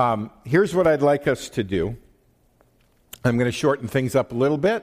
Um, 0.00 0.30
here's 0.44 0.74
what 0.74 0.86
I'd 0.86 1.02
like 1.02 1.28
us 1.28 1.50
to 1.50 1.62
do 1.62 1.94
I'm 3.22 3.36
going 3.36 3.44
to 3.50 3.52
shorten 3.52 3.86
things 3.86 4.14
up 4.14 4.32
a 4.32 4.34
little 4.34 4.56
bit, 4.56 4.82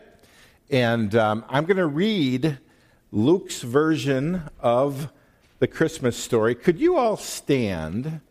and 0.69 1.15
um, 1.15 1.43
I'm 1.49 1.65
going 1.65 1.77
to 1.77 1.87
read 1.87 2.59
Luke's 3.11 3.63
version 3.63 4.43
of 4.59 5.11
the 5.57 5.65
Christmas 5.65 6.15
story. 6.15 6.53
Could 6.53 6.79
you 6.79 6.97
all 6.97 7.17
stand? 7.17 8.21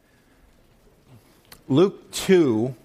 Luke 1.67 2.13
2 2.13 2.77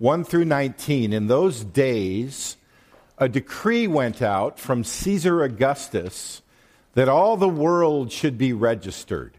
1 0.00 0.24
through 0.24 0.44
19. 0.44 1.14
In 1.14 1.26
those 1.26 1.64
days, 1.64 2.58
a 3.16 3.26
decree 3.26 3.86
went 3.86 4.20
out 4.20 4.58
from 4.58 4.84
Caesar 4.84 5.42
Augustus 5.42 6.42
that 6.92 7.08
all 7.08 7.38
the 7.38 7.48
world 7.48 8.12
should 8.12 8.36
be 8.36 8.52
registered. 8.52 9.38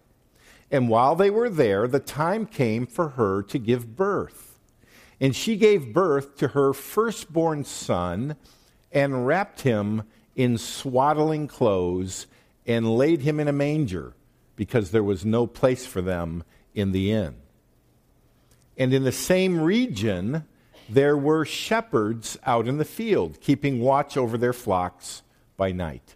And 0.71 0.87
while 0.87 1.15
they 1.15 1.29
were 1.29 1.49
there, 1.49 1.87
the 1.87 1.99
time 1.99 2.45
came 2.45 2.87
for 2.87 3.09
her 3.09 3.43
to 3.43 3.59
give 3.59 3.95
birth. 3.95 4.57
And 5.19 5.35
she 5.35 5.57
gave 5.57 5.93
birth 5.93 6.37
to 6.37 6.49
her 6.49 6.73
firstborn 6.73 7.65
son 7.65 8.37
and 8.91 9.27
wrapped 9.27 9.61
him 9.61 10.03
in 10.35 10.57
swaddling 10.57 11.47
clothes 11.47 12.25
and 12.65 12.97
laid 12.97 13.21
him 13.21 13.39
in 13.39 13.47
a 13.47 13.53
manger 13.53 14.13
because 14.55 14.91
there 14.91 15.03
was 15.03 15.25
no 15.25 15.45
place 15.45 15.85
for 15.85 16.01
them 16.01 16.43
in 16.73 16.91
the 16.91 17.11
inn. 17.11 17.35
And 18.77 18.93
in 18.93 19.03
the 19.03 19.11
same 19.11 19.59
region, 19.59 20.45
there 20.89 21.17
were 21.17 21.45
shepherds 21.45 22.37
out 22.45 22.67
in 22.67 22.77
the 22.77 22.85
field, 22.85 23.41
keeping 23.41 23.81
watch 23.81 24.17
over 24.17 24.37
their 24.37 24.53
flocks 24.53 25.21
by 25.57 25.71
night. 25.71 26.15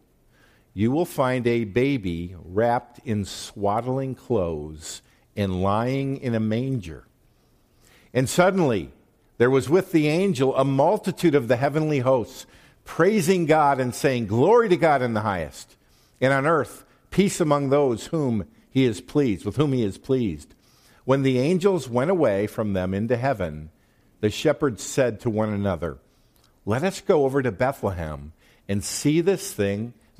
you 0.73 0.91
will 0.91 1.05
find 1.05 1.45
a 1.47 1.65
baby 1.65 2.35
wrapped 2.43 2.99
in 3.05 3.25
swaddling 3.25 4.15
clothes 4.15 5.01
and 5.35 5.61
lying 5.61 6.17
in 6.17 6.33
a 6.33 6.39
manger. 6.39 7.05
And 8.13 8.29
suddenly 8.29 8.91
there 9.37 9.49
was 9.49 9.69
with 9.69 9.91
the 9.91 10.07
angel 10.07 10.55
a 10.55 10.63
multitude 10.63 11.35
of 11.35 11.47
the 11.47 11.57
heavenly 11.57 11.99
hosts, 11.99 12.45
praising 12.85 13.45
God 13.45 13.79
and 13.79 13.93
saying, 13.93 14.27
Glory 14.27 14.69
to 14.69 14.77
God 14.77 15.01
in 15.01 15.13
the 15.13 15.21
highest, 15.21 15.75
and 16.19 16.31
on 16.31 16.45
earth 16.45 16.85
peace 17.09 17.41
among 17.41 17.69
those 17.69 18.07
whom 18.07 18.45
he 18.69 18.85
is 18.85 19.01
pleased, 19.01 19.45
with 19.45 19.57
whom 19.57 19.73
he 19.73 19.83
is 19.83 19.97
pleased. 19.97 20.53
When 21.03 21.23
the 21.23 21.39
angels 21.39 21.89
went 21.89 22.11
away 22.11 22.47
from 22.47 22.73
them 22.73 22.93
into 22.93 23.17
heaven, 23.17 23.69
the 24.21 24.29
shepherds 24.29 24.83
said 24.83 25.19
to 25.21 25.29
one 25.29 25.51
another, 25.51 25.97
Let 26.65 26.83
us 26.83 27.01
go 27.01 27.25
over 27.25 27.41
to 27.41 27.51
Bethlehem 27.51 28.31
and 28.69 28.83
see 28.83 29.19
this 29.19 29.53
thing 29.53 29.93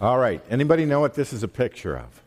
All 0.00 0.18
right. 0.18 0.42
Anybody 0.50 0.86
know 0.86 0.98
what 0.98 1.14
this 1.14 1.32
is 1.32 1.44
a 1.44 1.48
picture 1.48 1.96
of? 1.96 2.22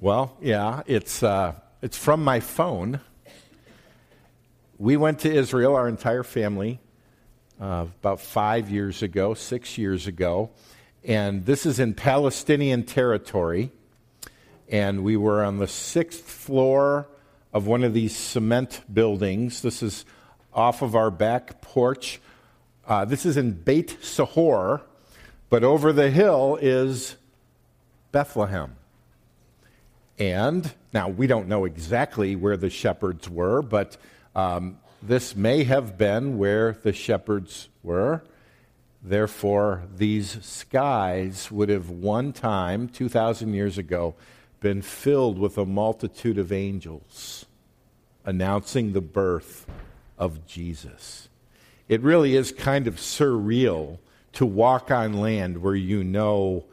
Well, 0.00 0.36
yeah, 0.40 0.82
it's, 0.86 1.24
uh, 1.24 1.54
it's 1.82 1.98
from 1.98 2.22
my 2.22 2.38
phone. 2.38 3.00
We 4.78 4.96
went 4.96 5.18
to 5.20 5.32
Israel, 5.32 5.74
our 5.74 5.88
entire 5.88 6.22
family, 6.22 6.78
uh, 7.60 7.86
about 8.00 8.20
five 8.20 8.70
years 8.70 9.02
ago, 9.02 9.34
six 9.34 9.76
years 9.76 10.06
ago. 10.06 10.50
And 11.02 11.44
this 11.44 11.66
is 11.66 11.80
in 11.80 11.94
Palestinian 11.94 12.84
territory. 12.84 13.72
And 14.68 15.02
we 15.02 15.16
were 15.16 15.42
on 15.42 15.58
the 15.58 15.66
sixth 15.66 16.22
floor 16.22 17.08
of 17.52 17.66
one 17.66 17.82
of 17.82 17.92
these 17.94 18.16
cement 18.16 18.82
buildings. 18.92 19.62
This 19.62 19.82
is 19.82 20.04
off 20.54 20.82
of 20.82 20.94
our 20.94 21.10
back 21.10 21.60
porch 21.60 22.20
uh, 22.88 23.04
this 23.04 23.26
is 23.26 23.36
in 23.36 23.52
Beit 23.52 24.02
Sahor, 24.02 24.80
but 25.50 25.62
over 25.62 25.92
the 25.92 26.10
hill 26.10 26.58
is 26.60 27.16
Bethlehem. 28.12 28.76
And 30.18 30.72
now 30.94 31.10
we 31.10 31.26
don't 31.26 31.48
know 31.48 31.66
exactly 31.66 32.34
where 32.34 32.56
the 32.56 32.70
shepherds 32.70 33.28
were, 33.28 33.60
but 33.60 33.98
um, 34.34 34.78
this 35.02 35.36
may 35.36 35.64
have 35.64 35.98
been 35.98 36.38
where 36.38 36.72
the 36.82 36.94
shepherds 36.94 37.68
were. 37.82 38.22
Therefore, 39.02 39.84
these 39.94 40.42
skies 40.44 41.50
would 41.50 41.68
have 41.68 41.90
one 41.90 42.32
time, 42.32 42.88
2,000 42.88 43.52
years 43.52 43.76
ago, 43.76 44.14
been 44.60 44.80
filled 44.80 45.38
with 45.38 45.58
a 45.58 45.66
multitude 45.66 46.38
of 46.38 46.50
angels 46.50 47.44
announcing 48.24 48.92
the 48.92 49.00
birth 49.02 49.66
of 50.18 50.46
Jesus 50.46 51.28
it 51.88 52.02
really 52.02 52.36
is 52.36 52.52
kind 52.52 52.86
of 52.86 52.96
surreal 52.96 53.98
to 54.34 54.46
walk 54.46 54.90
on 54.90 55.14
land 55.14 55.62
where 55.62 55.74
you 55.74 56.04
know 56.04 56.64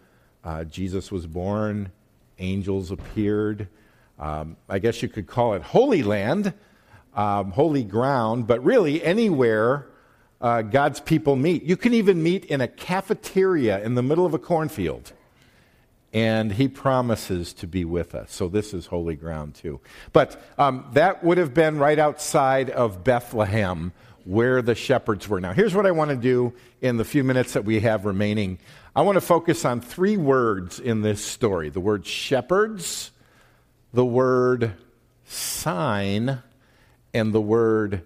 uh, 0.43 0.63
Jesus 0.65 1.11
was 1.11 1.25
born, 1.25 1.91
angels 2.37 2.91
appeared. 2.91 3.67
Um, 4.19 4.57
I 4.69 4.79
guess 4.79 5.01
you 5.01 5.09
could 5.09 5.27
call 5.27 5.53
it 5.53 5.61
holy 5.61 6.03
land, 6.03 6.53
um, 7.15 7.51
holy 7.51 7.83
ground, 7.83 8.45
but 8.45 8.63
really 8.63 9.03
anywhere 9.03 9.87
uh, 10.41 10.61
God's 10.61 10.99
people 10.99 11.35
meet. 11.35 11.63
You 11.63 11.77
can 11.77 11.93
even 11.93 12.21
meet 12.21 12.45
in 12.45 12.61
a 12.61 12.67
cafeteria 12.67 13.81
in 13.83 13.95
the 13.95 14.03
middle 14.03 14.25
of 14.25 14.33
a 14.33 14.39
cornfield. 14.39 15.13
And 16.13 16.53
he 16.53 16.69
promises 16.69 17.51
to 17.53 17.67
be 17.67 17.83
with 17.83 18.15
us. 18.15 18.31
So 18.31 18.47
this 18.47 18.73
is 18.73 18.85
holy 18.85 19.15
ground 19.15 19.55
too. 19.55 19.81
But 20.13 20.41
um, 20.57 20.85
that 20.93 21.23
would 21.25 21.37
have 21.37 21.53
been 21.53 21.77
right 21.77 21.99
outside 21.99 22.69
of 22.69 23.03
Bethlehem 23.03 23.91
where 24.25 24.61
the 24.61 24.75
shepherds 24.75 25.27
were. 25.27 25.39
Now, 25.39 25.53
here's 25.53 25.73
what 25.73 25.85
I 25.85 25.91
want 25.91 26.09
to 26.09 26.17
do 26.17 26.53
in 26.81 26.97
the 26.97 27.05
few 27.05 27.23
minutes 27.23 27.53
that 27.53 27.63
we 27.63 27.79
have 27.79 28.05
remaining. 28.05 28.59
I 28.95 29.03
want 29.03 29.15
to 29.15 29.21
focus 29.21 29.63
on 29.65 29.81
three 29.81 30.17
words 30.17 30.79
in 30.79 31.01
this 31.01 31.23
story 31.23 31.69
the 31.69 31.79
word 31.79 32.05
shepherds, 32.05 33.11
the 33.93 34.05
word 34.05 34.73
sign, 35.25 36.39
and 37.13 37.33
the 37.33 37.41
word 37.41 38.01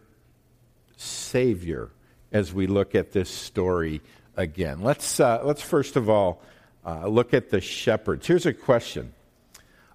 savior 0.97 1.89
as 2.31 2.53
we 2.53 2.67
look 2.67 2.95
at 2.95 3.11
this 3.11 3.29
story 3.29 4.01
again. 4.35 4.81
Let's, 4.81 5.19
uh, 5.19 5.41
let's 5.43 5.61
first 5.61 5.95
of 5.95 6.09
all 6.09 6.41
uh, 6.85 7.07
look 7.07 7.33
at 7.33 7.49
the 7.49 7.61
shepherds. 7.61 8.27
Here's 8.27 8.45
a 8.45 8.53
question 8.53 9.13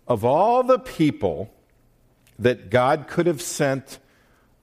Of 0.09 0.25
all 0.25 0.63
the 0.63 0.79
people 0.79 1.53
that 2.39 2.71
God 2.71 3.07
could 3.09 3.27
have 3.27 3.43
sent 3.43 3.99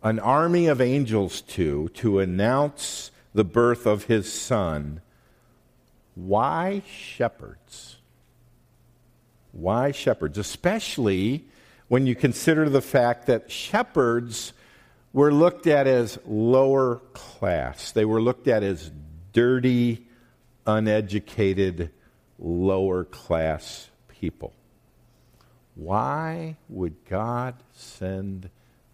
an 0.03 0.19
army 0.19 0.68
of 0.68 0.81
angels 0.81 1.42
to 1.42 1.89
to 1.89 2.19
announce 2.19 3.12
the 3.33 3.44
birth 3.44 3.86
of 3.86 4.06
his 4.06 4.31
son. 4.31 5.01
Why 6.15 6.81
shepherds? 6.88 7.98
Why 9.51 9.92
shepherds? 9.92 10.38
Especially 10.38 11.45
when 11.88 12.07
you 12.07 12.15
consider 12.15 12.69
the 12.69 12.81
fact 12.81 13.27
that 13.27 13.51
shepherds 13.51 14.53
were 15.13 15.33
looked 15.33 15.68
at 15.68 15.88
as 15.88 16.18
lower 16.25 16.98
class. 17.13 17.92
They 17.92 18.06
were 18.06 18.21
looked 18.21 18.48
at 18.48 18.63
as 18.63 18.92
dirty, 19.33 20.07
uneducated, 20.65 21.92
lower 22.39 23.03
class 23.03 23.89
people. 24.07 24.53
Why 25.75 26.57
would 26.69 26.95
God 27.09 27.56
send 27.74 28.50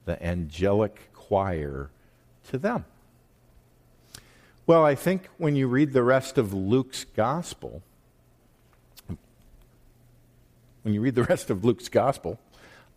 the 0.08 0.22
angelic 0.26 1.14
choir 1.14 1.92
to 2.50 2.58
them? 2.58 2.86
Well, 4.66 4.84
I 4.84 4.96
think 4.96 5.30
when 5.38 5.56
you 5.56 5.68
read 5.68 5.94
the 5.94 6.02
rest 6.02 6.38
of 6.38 6.54
Luke's 6.54 7.04
gospel, 7.04 7.84
when 10.82 10.94
you 10.94 11.02
read 11.02 11.16
the 11.16 11.24
rest 11.24 11.50
of 11.50 11.64
Luke's 11.64 11.90
gospel, 11.90 12.40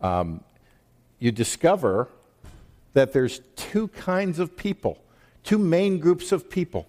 um, 0.01 0.43
you 1.19 1.31
discover 1.31 2.07
that 2.93 3.13
there's 3.13 3.39
two 3.55 3.89
kinds 3.89 4.39
of 4.39 4.57
people, 4.57 4.97
two 5.43 5.57
main 5.57 5.99
groups 5.99 6.31
of 6.31 6.49
people. 6.49 6.87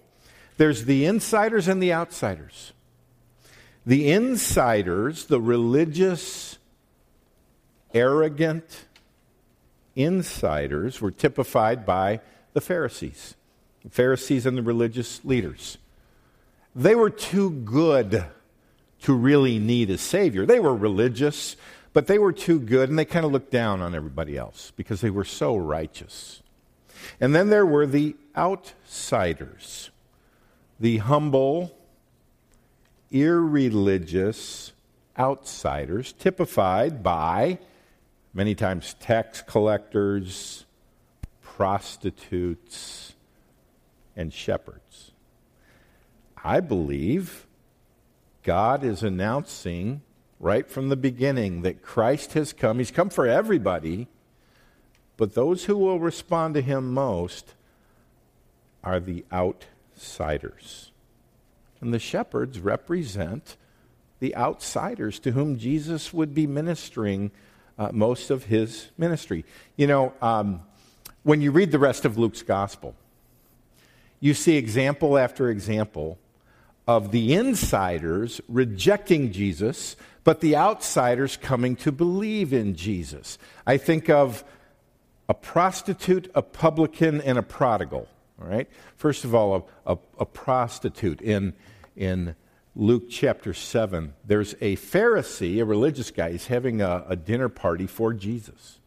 There's 0.57 0.85
the 0.85 1.05
insiders 1.05 1.67
and 1.67 1.81
the 1.81 1.93
outsiders. 1.93 2.73
The 3.85 4.11
insiders, 4.11 5.25
the 5.25 5.41
religious, 5.41 6.57
arrogant 7.93 8.85
insiders, 9.95 11.01
were 11.01 11.11
typified 11.11 11.85
by 11.85 12.19
the 12.53 12.61
Pharisees, 12.61 13.35
the 13.83 13.89
Pharisees 13.89 14.45
and 14.45 14.57
the 14.57 14.63
religious 14.63 15.23
leaders. 15.25 15.77
They 16.75 16.95
were 16.95 17.09
too 17.09 17.49
good 17.49 18.25
to 19.01 19.13
really 19.13 19.59
need 19.59 19.89
a 19.89 19.97
Savior. 19.97 20.45
They 20.45 20.59
were 20.59 20.75
religious, 20.75 21.55
but 21.91 22.07
they 22.07 22.17
were 22.17 22.31
too 22.31 22.59
good, 22.59 22.89
and 22.89 22.97
they 22.97 23.05
kind 23.05 23.25
of 23.25 23.31
looked 23.31 23.51
down 23.51 23.81
on 23.81 23.93
everybody 23.93 24.37
else 24.37 24.71
because 24.75 25.01
they 25.01 25.09
were 25.09 25.25
so 25.25 25.55
righteous. 25.55 26.41
And 27.19 27.35
then 27.35 27.49
there 27.49 27.65
were 27.65 27.85
the 27.85 28.15
outsiders, 28.35 29.91
the 30.79 30.97
humble, 30.99 31.77
irreligious 33.11 34.71
outsiders, 35.19 36.13
typified 36.13 37.03
by 37.03 37.59
many 38.33 38.55
times 38.55 38.95
tax 38.95 39.41
collectors, 39.41 40.65
prostitutes, 41.41 43.13
and 44.15 44.33
shepherds. 44.33 45.11
I 46.43 46.59
believe 46.59 47.45
God 48.43 48.83
is 48.83 49.03
announcing 49.03 50.01
right 50.39 50.69
from 50.69 50.89
the 50.89 50.97
beginning 50.97 51.61
that 51.61 51.81
Christ 51.81 52.33
has 52.33 52.51
come. 52.51 52.79
He's 52.79 52.91
come 52.91 53.09
for 53.09 53.25
everybody, 53.25 54.07
but 55.15 55.35
those 55.35 55.65
who 55.65 55.77
will 55.77 55.99
respond 55.99 56.55
to 56.55 56.61
him 56.61 56.93
most 56.93 57.53
are 58.83 58.99
the 58.99 59.23
outsiders. 59.31 60.91
And 61.79 61.93
the 61.93 61.99
shepherds 61.99 62.59
represent 62.59 63.55
the 64.19 64.35
outsiders 64.35 65.19
to 65.19 65.31
whom 65.31 65.57
Jesus 65.57 66.13
would 66.13 66.33
be 66.33 66.47
ministering 66.47 67.31
uh, 67.77 67.89
most 67.91 68.29
of 68.29 68.45
his 68.45 68.89
ministry. 68.97 69.45
You 69.75 69.87
know, 69.87 70.13
um, 70.21 70.61
when 71.23 71.41
you 71.41 71.51
read 71.51 71.71
the 71.71 71.79
rest 71.79 72.05
of 72.05 72.17
Luke's 72.17 72.41
gospel, 72.41 72.95
you 74.19 74.33
see 74.33 74.57
example 74.57 75.17
after 75.17 75.49
example 75.49 76.17
of 76.87 77.11
the 77.11 77.33
insiders 77.33 78.41
rejecting 78.47 79.31
Jesus, 79.31 79.95
but 80.23 80.41
the 80.41 80.55
outsiders 80.55 81.37
coming 81.37 81.75
to 81.77 81.91
believe 81.91 82.53
in 82.53 82.75
Jesus. 82.75 83.37
I 83.65 83.77
think 83.77 84.09
of 84.09 84.43
a 85.29 85.33
prostitute, 85.33 86.29
a 86.35 86.41
publican, 86.41 87.21
and 87.21 87.37
a 87.37 87.43
prodigal. 87.43 88.07
All 88.41 88.47
right? 88.47 88.69
First 88.97 89.23
of 89.23 89.33
all, 89.33 89.69
a, 89.85 89.93
a, 89.93 89.97
a 90.19 90.25
prostitute. 90.25 91.21
In, 91.21 91.53
in 91.95 92.35
Luke 92.75 93.03
chapter 93.07 93.53
7, 93.53 94.15
there's 94.25 94.53
a 94.53 94.75
Pharisee, 94.77 95.61
a 95.61 95.65
religious 95.65 96.09
guy, 96.09 96.31
he's 96.31 96.47
having 96.47 96.81
a, 96.81 97.05
a 97.07 97.15
dinner 97.15 97.47
party 97.47 97.85
for 97.85 98.13
Jesus. 98.13 98.79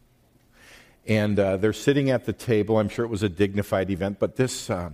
And 1.07 1.39
uh, 1.39 1.57
they're 1.59 1.73
sitting 1.73 2.11
at 2.11 2.25
the 2.25 2.33
table. 2.33 2.79
I'm 2.79 2.89
sure 2.89 3.05
it 3.05 3.09
was 3.09 3.23
a 3.23 3.29
dignified 3.29 3.91
event, 3.91 4.19
but 4.19 4.35
this, 4.35 4.69
uh, 4.69 4.91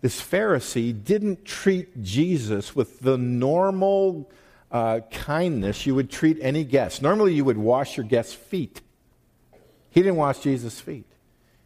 this 0.00 0.20
Pharisee 0.20 0.92
didn't 1.04 1.44
treat 1.44 2.04
Jesus 2.04 2.76
with 2.76 3.00
the 3.00 3.18
normal 3.18 4.30
uh, 4.70 5.00
kindness 5.10 5.84
you 5.84 5.96
would 5.96 6.08
treat 6.08 6.38
any 6.40 6.62
guest. 6.62 7.02
Normally, 7.02 7.34
you 7.34 7.44
would 7.44 7.58
wash 7.58 7.96
your 7.96 8.06
guest's 8.06 8.34
feet. 8.34 8.80
He 9.90 10.02
didn't 10.02 10.16
wash 10.16 10.38
Jesus' 10.38 10.80
feet. 10.80 11.06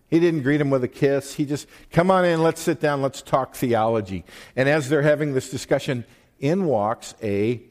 He 0.09 0.19
didn't 0.19 0.43
greet 0.43 0.63
him 0.63 0.71
with 0.71 0.83
a 0.83 0.89
kiss. 0.89 1.35
He 1.35 1.45
just, 1.45 1.69
come 1.91 2.11
on 2.11 2.25
in, 2.25 2.43
let's 2.43 2.63
sit 2.63 2.81
down, 2.81 3.03
let's 3.03 3.21
talk 3.21 3.55
theology. 3.55 4.25
And 4.57 4.67
as 4.67 4.89
they're 4.89 5.03
having 5.03 5.35
this 5.35 5.51
discussion, 5.51 6.07
in 6.41 6.65
walks 6.65 7.15
a 7.23 7.63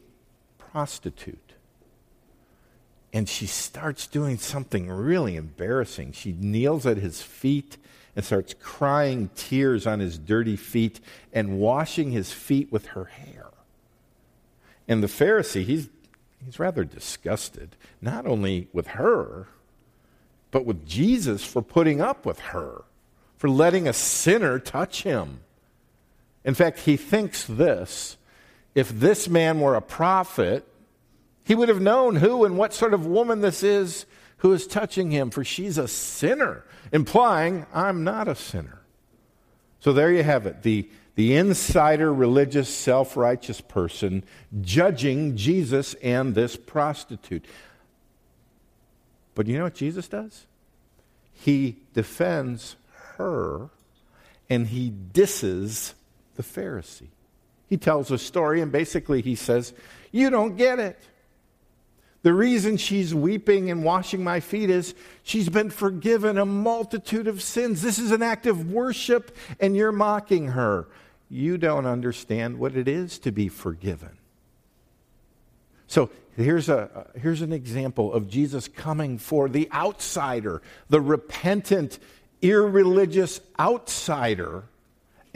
prostitute. 0.58 1.54
And 3.14 3.28
she 3.28 3.48
starts 3.48 4.06
doing 4.08 4.38
something 4.38 4.90
really 4.90 5.36
embarrassing. 5.36 6.12
She 6.12 6.34
kneels 6.34 6.86
at 6.86 6.98
his 6.98 7.22
feet 7.22 7.78
and 8.16 8.26
starts 8.26 8.54
crying 8.60 9.30
tears 9.36 9.88
on 9.88 10.00
his 10.00 10.18
dirty 10.18 10.56
feet 10.56 11.00
and 11.32 11.60
washing 11.60 12.12
his 12.12 12.32
feet 12.32 12.72
with 12.72 12.88
her 12.88 13.06
hair. 13.06 13.48
And 14.88 15.04
the 15.04 15.08
Pharisee, 15.08 15.64
he's, 15.64 15.90
he's 16.44 16.60
rather 16.60 16.84
disgusted, 16.84 17.76
not 18.02 18.26
only 18.26 18.68
with 18.74 18.88
her, 18.88 19.48
but 20.52 20.66
with 20.66 20.88
Jesus 20.88 21.44
for 21.44 21.62
putting 21.62 22.02
up 22.02 22.26
with 22.26 22.40
her, 22.40 22.84
for 23.38 23.50
letting 23.50 23.88
a 23.88 23.94
sinner 23.94 24.60
touch 24.60 25.04
him. 25.04 25.42
In 26.44 26.54
fact, 26.54 26.80
he 26.80 26.98
thinks 26.98 27.44
this 27.46 28.18
if 28.78 28.90
this 28.90 29.28
man 29.28 29.60
were 29.60 29.74
a 29.74 29.82
prophet, 29.82 30.64
he 31.44 31.56
would 31.56 31.68
have 31.68 31.82
known 31.82 32.18
who 32.18 32.46
and 32.46 32.60
what 32.60 32.76
sort 32.76 32.94
of 32.94 33.08
woman 33.08 33.42
this 33.42 33.64
is 33.64 34.06
who 34.38 34.54
is 34.54 34.68
touching 34.68 35.10
him, 35.10 35.32
for 35.32 35.44
she's 35.44 35.80
a 35.80 35.88
sinner, 35.88 36.64
implying, 36.92 37.66
I'm 37.74 38.04
not 38.04 38.28
a 38.28 38.36
sinner. 38.36 38.84
So 39.80 39.94
there 39.94 40.12
you 40.12 40.22
have 40.22 40.46
it 40.46 40.62
the, 40.62 40.88
the 41.16 41.36
insider 41.36 42.14
religious, 42.14 42.70
self 42.70 43.18
righteous 43.18 43.62
person 43.62 44.24
judging 44.62 45.36
Jesus 45.36 45.96
and 45.96 46.36
this 46.36 46.56
prostitute. 46.56 47.46
But 49.34 49.48
you 49.48 49.58
know 49.58 49.64
what 49.64 49.74
Jesus 49.74 50.08
does? 50.08 50.46
He 51.34 51.78
defends 51.96 52.76
her 53.16 53.72
and 54.52 54.68
he 54.68 54.94
disses 55.14 55.96
the 56.36 56.44
Pharisee. 56.44 57.08
He 57.68 57.78
tells 57.78 58.12
a 58.12 58.18
story 58.18 58.62
and 58.62 58.72
basically 58.72 59.22
he 59.22 59.36
says, 59.36 59.74
You 60.12 60.30
don't 60.30 60.56
get 60.56 60.80
it. 60.80 61.00
The 62.24 62.34
reason 62.34 62.78
she's 62.78 63.14
weeping 63.14 63.70
and 63.72 63.84
washing 63.84 64.24
my 64.24 64.40
feet 64.40 64.70
is 64.70 64.96
she's 65.24 65.50
been 65.50 65.70
forgiven 65.70 66.38
a 66.38 66.46
multitude 66.46 67.28
of 67.28 67.42
sins. 67.42 67.82
This 67.82 68.00
is 68.00 68.12
an 68.12 68.22
act 68.22 68.48
of 68.48 68.72
worship, 68.72 69.36
and 69.60 69.78
you're 69.78 69.92
mocking 69.92 70.50
her. 70.50 70.88
You 71.30 71.58
don't 71.58 71.86
understand 71.86 72.58
what 72.58 72.76
it 72.76 72.88
is 72.88 73.20
to 73.20 73.32
be 73.32 73.48
forgiven. 73.48 74.18
So 75.88 76.10
here's, 76.36 76.70
a, 76.70 77.08
here's 77.16 77.42
an 77.42 77.54
example 77.54 78.12
of 78.12 78.28
Jesus 78.28 78.68
coming 78.68 79.18
for 79.18 79.48
the 79.48 79.70
outsider, 79.72 80.62
the 80.90 81.00
repentant, 81.00 82.00
irreligious 82.42 83.40
outsider, 83.60 84.66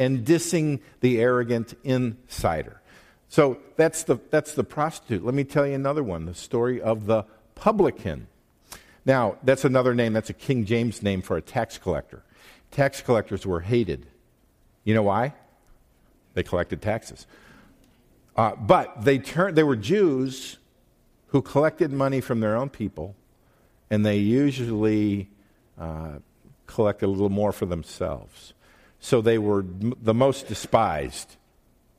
and 0.01 0.25
dissing 0.25 0.79
the 1.01 1.22
arrogant 1.22 1.77
insider. 1.84 2.81
So 3.29 3.60
that's 3.75 4.03
the, 4.03 4.17
that's 4.31 4.55
the 4.55 4.63
prostitute. 4.63 5.24
Let 5.24 5.36
me 5.36 5.43
tell 5.43 5.67
you 5.67 5.75
another 5.75 6.01
one 6.01 6.25
the 6.25 6.34
story 6.34 6.81
of 6.81 7.05
the 7.05 7.24
publican. 7.53 8.25
Now, 9.05 9.38
that's 9.43 9.63
another 9.63 9.93
name, 9.93 10.13
that's 10.13 10.31
a 10.31 10.34
King 10.34 10.65
James 10.65 11.03
name 11.03 11.22
for 11.22 11.38
a 11.38 11.41
tax 11.41 11.77
collector. 11.77 12.24
Tax 12.72 13.01
collectors 13.01 13.46
were 13.46 13.60
hated. 13.60 14.08
You 14.86 14.96
know 14.96 15.03
why? 15.03 15.36
They 16.34 16.41
collected 16.41 16.81
taxes. 16.81 17.27
Uh, 18.36 18.55
but 18.55 19.03
they, 19.05 19.20
turned, 19.20 19.55
they 19.55 19.63
were 19.63 19.75
Jews 19.75 20.58
who 21.27 21.43
collected 21.43 21.91
money 21.91 22.22
from 22.22 22.39
their 22.39 22.58
own 22.58 22.70
people, 22.70 23.15
and 23.91 24.03
they 24.03 24.17
usually 24.17 25.29
uh, 25.79 26.13
collected 26.65 27.05
a 27.05 27.08
little 27.08 27.29
more 27.29 27.51
for 27.51 27.67
themselves. 27.67 28.53
So 29.01 29.20
they 29.20 29.38
were 29.38 29.65
the 29.65 30.13
most 30.13 30.48
despised 30.48 31.36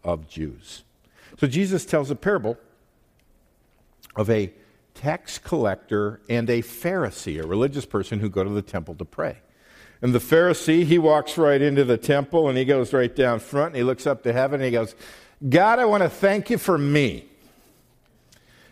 of 0.04 0.28
Jews. 0.28 0.84
So 1.38 1.46
Jesus 1.46 1.84
tells 1.84 2.10
a 2.10 2.16
parable 2.16 2.56
of 4.16 4.30
a 4.30 4.52
tax 4.94 5.38
collector 5.38 6.20
and 6.28 6.48
a 6.48 6.62
Pharisee, 6.62 7.42
a 7.42 7.46
religious 7.46 7.84
person 7.84 8.20
who 8.20 8.30
go 8.30 8.44
to 8.44 8.50
the 8.50 8.62
temple 8.62 8.94
to 8.94 9.04
pray. 9.04 9.38
And 10.00 10.14
the 10.14 10.20
Pharisee, 10.20 10.84
he 10.84 10.98
walks 10.98 11.36
right 11.36 11.60
into 11.60 11.84
the 11.84 11.98
temple 11.98 12.48
and 12.48 12.56
he 12.56 12.64
goes 12.64 12.92
right 12.92 13.14
down 13.14 13.40
front 13.40 13.68
and 13.68 13.76
he 13.76 13.82
looks 13.82 14.06
up 14.06 14.22
to 14.22 14.32
heaven 14.32 14.60
and 14.60 14.64
he 14.64 14.70
goes, 14.70 14.94
God, 15.48 15.80
I 15.80 15.84
want 15.84 16.04
to 16.04 16.08
thank 16.08 16.50
you 16.50 16.58
for 16.58 16.78
me. 16.78 17.26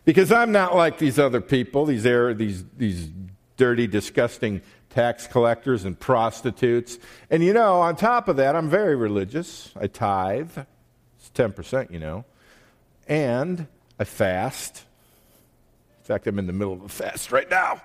Because 0.04 0.30
I'm 0.32 0.52
not 0.52 0.75
like 0.75 0.99
these 0.99 1.18
other 1.18 1.40
people, 1.40 1.84
these, 1.84 2.06
air, 2.06 2.32
these, 2.34 2.64
these 2.76 3.10
dirty, 3.56 3.87
disgusting 3.87 4.62
tax 4.90 5.26
collectors 5.26 5.85
and 5.85 5.99
prostitutes. 5.99 6.99
And 7.30 7.42
you 7.42 7.52
know, 7.52 7.80
on 7.80 7.97
top 7.97 8.28
of 8.28 8.37
that, 8.37 8.54
I'm 8.54 8.68
very 8.68 8.97
religious. 8.97 9.73
I 9.80 9.87
tithe, 9.87 10.50
it's 11.18 11.30
10%, 11.30 11.90
you 11.90 11.99
know. 11.99 12.25
And 13.09 13.66
I 13.99 14.04
fast. 14.04 14.85
In 16.00 16.04
fact, 16.04 16.26
I'm 16.26 16.38
in 16.38 16.47
the 16.47 16.52
middle 16.52 16.75
of 16.75 16.82
a 16.82 16.88
fast 16.88 17.32
right 17.32 17.49
now. 17.49 17.80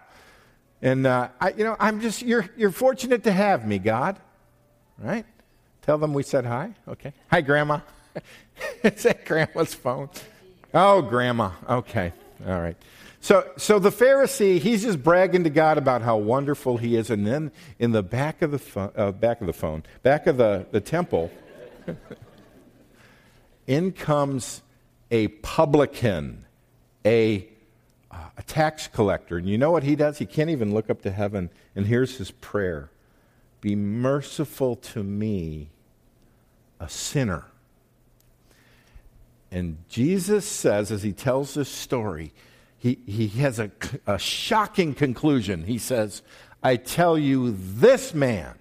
And, 0.82 1.08
uh, 1.08 1.30
I, 1.40 1.52
you 1.52 1.64
know, 1.64 1.76
I'm 1.80 2.02
just, 2.02 2.22
you're, 2.22 2.50
you're 2.58 2.72
fortunate 2.72 3.24
to 3.24 3.32
have 3.32 3.66
me, 3.66 3.80
God. 3.80 4.20
Right? 4.98 5.26
Tell 5.82 5.98
them 5.98 6.14
we 6.14 6.24
said 6.24 6.46
hi. 6.46 6.74
Okay. 6.88 7.14
Hi, 7.30 7.42
Grandma. 7.42 7.80
Is 8.84 9.04
that 9.04 9.26
Grandma's 9.26 9.74
phone? 9.74 10.10
Oh, 10.74 11.02
Grandma. 11.02 11.52
Okay. 11.70 12.12
All 12.48 12.60
right. 12.60 12.78
So, 13.26 13.50
so 13.58 13.80
the 13.80 13.90
Pharisee, 13.90 14.60
he's 14.60 14.84
just 14.84 15.02
bragging 15.02 15.46
to 15.46 15.50
God 15.50 15.80
about 15.80 16.04
how 16.04 16.16
wonderful 16.16 16.78
he 16.78 16.96
is. 16.96 17.10
And 17.10 17.26
then 17.26 17.52
in 17.80 17.92
the 17.92 18.04
back 18.04 18.44
of 18.44 18.52
the, 18.52 18.60
phone, 18.60 18.92
uh, 18.96 19.14
back 19.14 19.42
of 19.42 19.48
the 19.48 19.54
phone, 19.54 19.82
back 20.04 20.28
of 20.28 20.38
the, 20.38 20.68
the 20.70 20.80
temple, 20.80 21.32
in 23.66 23.94
comes 23.94 24.62
a 25.10 25.30
publican, 25.30 26.46
a, 27.04 27.50
uh, 28.12 28.18
a 28.38 28.44
tax 28.44 28.88
collector. 28.88 29.38
And 29.38 29.50
you 29.50 29.58
know 29.58 29.72
what 29.72 29.82
he 29.82 29.96
does? 29.96 30.20
He 30.20 30.28
can't 30.28 30.52
even 30.52 30.76
look 30.76 30.92
up 30.92 31.02
to 31.02 31.10
heaven. 31.10 31.50
And 31.76 31.88
here's 31.88 32.20
his 32.20 32.30
prayer 32.30 32.92
Be 33.60 33.76
merciful 33.76 34.76
to 34.76 35.02
me, 35.02 35.72
a 36.80 36.88
sinner. 36.88 37.46
And 39.52 39.78
Jesus 39.90 40.46
says, 40.46 40.92
as 40.92 41.02
he 41.02 41.12
tells 41.12 41.56
this 41.56 41.70
story, 41.70 42.32
he, 42.78 43.00
he 43.06 43.28
has 43.40 43.60
a, 43.60 43.72
a 44.06 44.20
shocking 44.20 44.94
conclusion. 44.94 45.64
He 45.64 45.78
says, 45.78 46.22
I 46.62 46.76
tell 46.76 47.18
you, 47.18 47.56
this 47.58 48.14
man, 48.14 48.56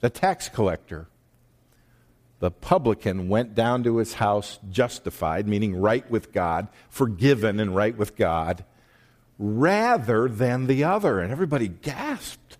the 0.00 0.10
tax 0.10 0.48
collector, 0.48 1.08
the 2.40 2.50
publican 2.50 3.28
went 3.28 3.54
down 3.54 3.82
to 3.84 3.96
his 3.96 4.14
house 4.14 4.58
justified, 4.70 5.48
meaning 5.48 5.80
right 5.80 6.08
with 6.10 6.32
God, 6.32 6.68
forgiven 6.88 7.58
and 7.58 7.74
right 7.74 7.96
with 7.96 8.16
God, 8.16 8.64
rather 9.38 10.28
than 10.28 10.66
the 10.66 10.84
other. 10.84 11.20
And 11.20 11.32
everybody 11.32 11.68
gasped. 11.68 12.56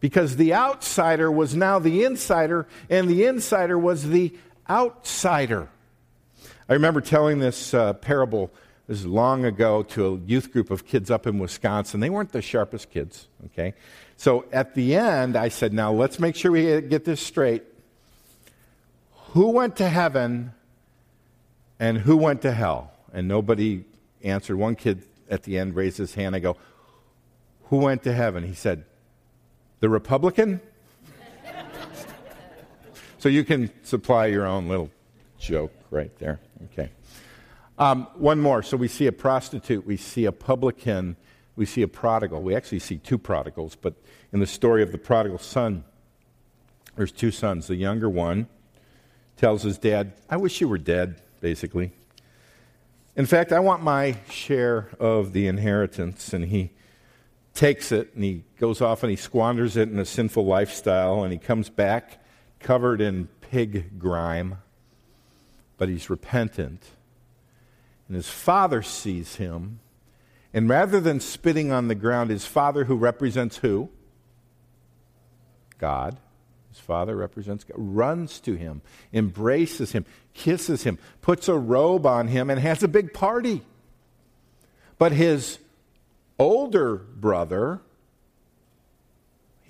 Because 0.00 0.36
the 0.36 0.54
outsider 0.54 1.30
was 1.30 1.54
now 1.54 1.78
the 1.78 2.04
insider, 2.04 2.66
and 2.88 3.08
the 3.08 3.26
insider 3.26 3.78
was 3.78 4.08
the 4.08 4.34
outsider. 4.68 5.68
I 6.68 6.72
remember 6.72 7.02
telling 7.02 7.40
this 7.40 7.74
uh, 7.74 7.92
parable 7.94 8.50
this 8.90 8.98
is 8.98 9.06
long 9.06 9.44
ago 9.44 9.84
to 9.84 10.04
a 10.04 10.18
youth 10.26 10.52
group 10.52 10.68
of 10.68 10.84
kids 10.84 11.12
up 11.12 11.24
in 11.24 11.38
Wisconsin. 11.38 12.00
They 12.00 12.10
weren't 12.10 12.32
the 12.32 12.42
sharpest 12.42 12.90
kids, 12.90 13.28
okay? 13.46 13.72
So 14.16 14.46
at 14.50 14.74
the 14.74 14.96
end, 14.96 15.36
I 15.36 15.48
said, 15.48 15.72
now 15.72 15.92
let's 15.92 16.18
make 16.18 16.34
sure 16.34 16.50
we 16.50 16.80
get 16.80 17.04
this 17.04 17.20
straight. 17.20 17.62
Who 19.28 19.50
went 19.50 19.76
to 19.76 19.88
heaven 19.88 20.54
and 21.78 21.98
who 21.98 22.16
went 22.16 22.42
to 22.42 22.50
hell? 22.50 22.90
And 23.12 23.28
nobody 23.28 23.84
answered. 24.24 24.56
One 24.56 24.74
kid 24.74 25.04
at 25.30 25.44
the 25.44 25.56
end 25.56 25.76
raised 25.76 25.98
his 25.98 26.14
hand. 26.14 26.34
I 26.34 26.40
go, 26.40 26.56
Who 27.66 27.76
went 27.76 28.02
to 28.02 28.12
heaven? 28.12 28.42
He 28.42 28.54
said, 28.54 28.84
The 29.78 29.88
Republican? 29.88 30.60
so 33.18 33.28
you 33.28 33.44
can 33.44 33.70
supply 33.84 34.26
your 34.26 34.46
own 34.46 34.68
little 34.68 34.90
joke 35.38 35.72
right 35.92 36.10
there. 36.18 36.40
Okay. 36.72 36.90
Um, 37.80 38.08
one 38.14 38.40
more. 38.40 38.62
So 38.62 38.76
we 38.76 38.88
see 38.88 39.06
a 39.06 39.12
prostitute, 39.12 39.86
we 39.86 39.96
see 39.96 40.26
a 40.26 40.32
publican, 40.32 41.16
we 41.56 41.64
see 41.64 41.80
a 41.80 41.88
prodigal. 41.88 42.42
We 42.42 42.54
actually 42.54 42.80
see 42.80 42.98
two 42.98 43.16
prodigals, 43.16 43.74
but 43.74 43.94
in 44.34 44.40
the 44.40 44.46
story 44.46 44.82
of 44.82 44.92
the 44.92 44.98
prodigal 44.98 45.38
son, 45.38 45.84
there's 46.96 47.10
two 47.10 47.30
sons. 47.30 47.68
The 47.68 47.76
younger 47.76 48.10
one 48.10 48.48
tells 49.38 49.62
his 49.62 49.78
dad, 49.78 50.12
I 50.28 50.36
wish 50.36 50.60
you 50.60 50.68
were 50.68 50.76
dead, 50.76 51.22
basically. 51.40 51.92
In 53.16 53.24
fact, 53.24 53.50
I 53.50 53.60
want 53.60 53.82
my 53.82 54.18
share 54.28 54.90
of 55.00 55.32
the 55.32 55.46
inheritance. 55.46 56.34
And 56.34 56.44
he 56.44 56.72
takes 57.54 57.92
it 57.92 58.14
and 58.14 58.22
he 58.22 58.44
goes 58.58 58.82
off 58.82 59.02
and 59.02 59.10
he 59.10 59.16
squanders 59.16 59.78
it 59.78 59.88
in 59.88 59.98
a 59.98 60.04
sinful 60.04 60.44
lifestyle 60.44 61.24
and 61.24 61.32
he 61.32 61.38
comes 61.38 61.70
back 61.70 62.22
covered 62.58 63.00
in 63.00 63.26
pig 63.40 63.98
grime 63.98 64.58
but 65.78 65.88
he's 65.88 66.10
repentant. 66.10 66.84
And 68.10 68.16
his 68.16 68.28
father 68.28 68.82
sees 68.82 69.36
him. 69.36 69.78
And 70.52 70.68
rather 70.68 70.98
than 70.98 71.20
spitting 71.20 71.70
on 71.70 71.86
the 71.86 71.94
ground, 71.94 72.30
his 72.30 72.44
father, 72.44 72.86
who 72.86 72.96
represents 72.96 73.58
who? 73.58 73.88
God. 75.78 76.18
His 76.70 76.80
father 76.80 77.14
represents 77.14 77.62
God, 77.62 77.76
runs 77.78 78.40
to 78.40 78.56
him, 78.56 78.82
embraces 79.12 79.92
him, 79.92 80.04
kisses 80.34 80.82
him, 80.82 80.98
puts 81.20 81.46
a 81.46 81.54
robe 81.54 82.04
on 82.04 82.26
him, 82.26 82.50
and 82.50 82.58
has 82.58 82.82
a 82.82 82.88
big 82.88 83.14
party. 83.14 83.62
But 84.98 85.12
his 85.12 85.60
older 86.36 86.96
brother 86.96 87.80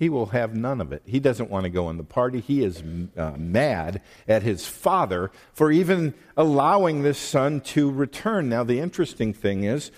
he 0.01 0.09
will 0.09 0.25
have 0.25 0.55
none 0.55 0.81
of 0.81 0.91
it. 0.91 1.03
He 1.05 1.19
doesn't 1.19 1.51
want 1.51 1.65
to 1.65 1.69
go 1.69 1.87
in 1.91 1.97
the 1.97 2.03
party. 2.03 2.39
He 2.39 2.63
is 2.63 2.81
uh, 3.15 3.33
mad 3.37 4.01
at 4.27 4.41
his 4.41 4.65
father 4.65 5.29
for 5.53 5.71
even 5.71 6.15
allowing 6.35 7.03
this 7.03 7.19
son 7.19 7.61
to 7.61 7.91
return. 7.91 8.49
Now, 8.49 8.63
the 8.63 8.79
interesting 8.79 9.31
thing 9.31 9.63
is, 9.63 9.91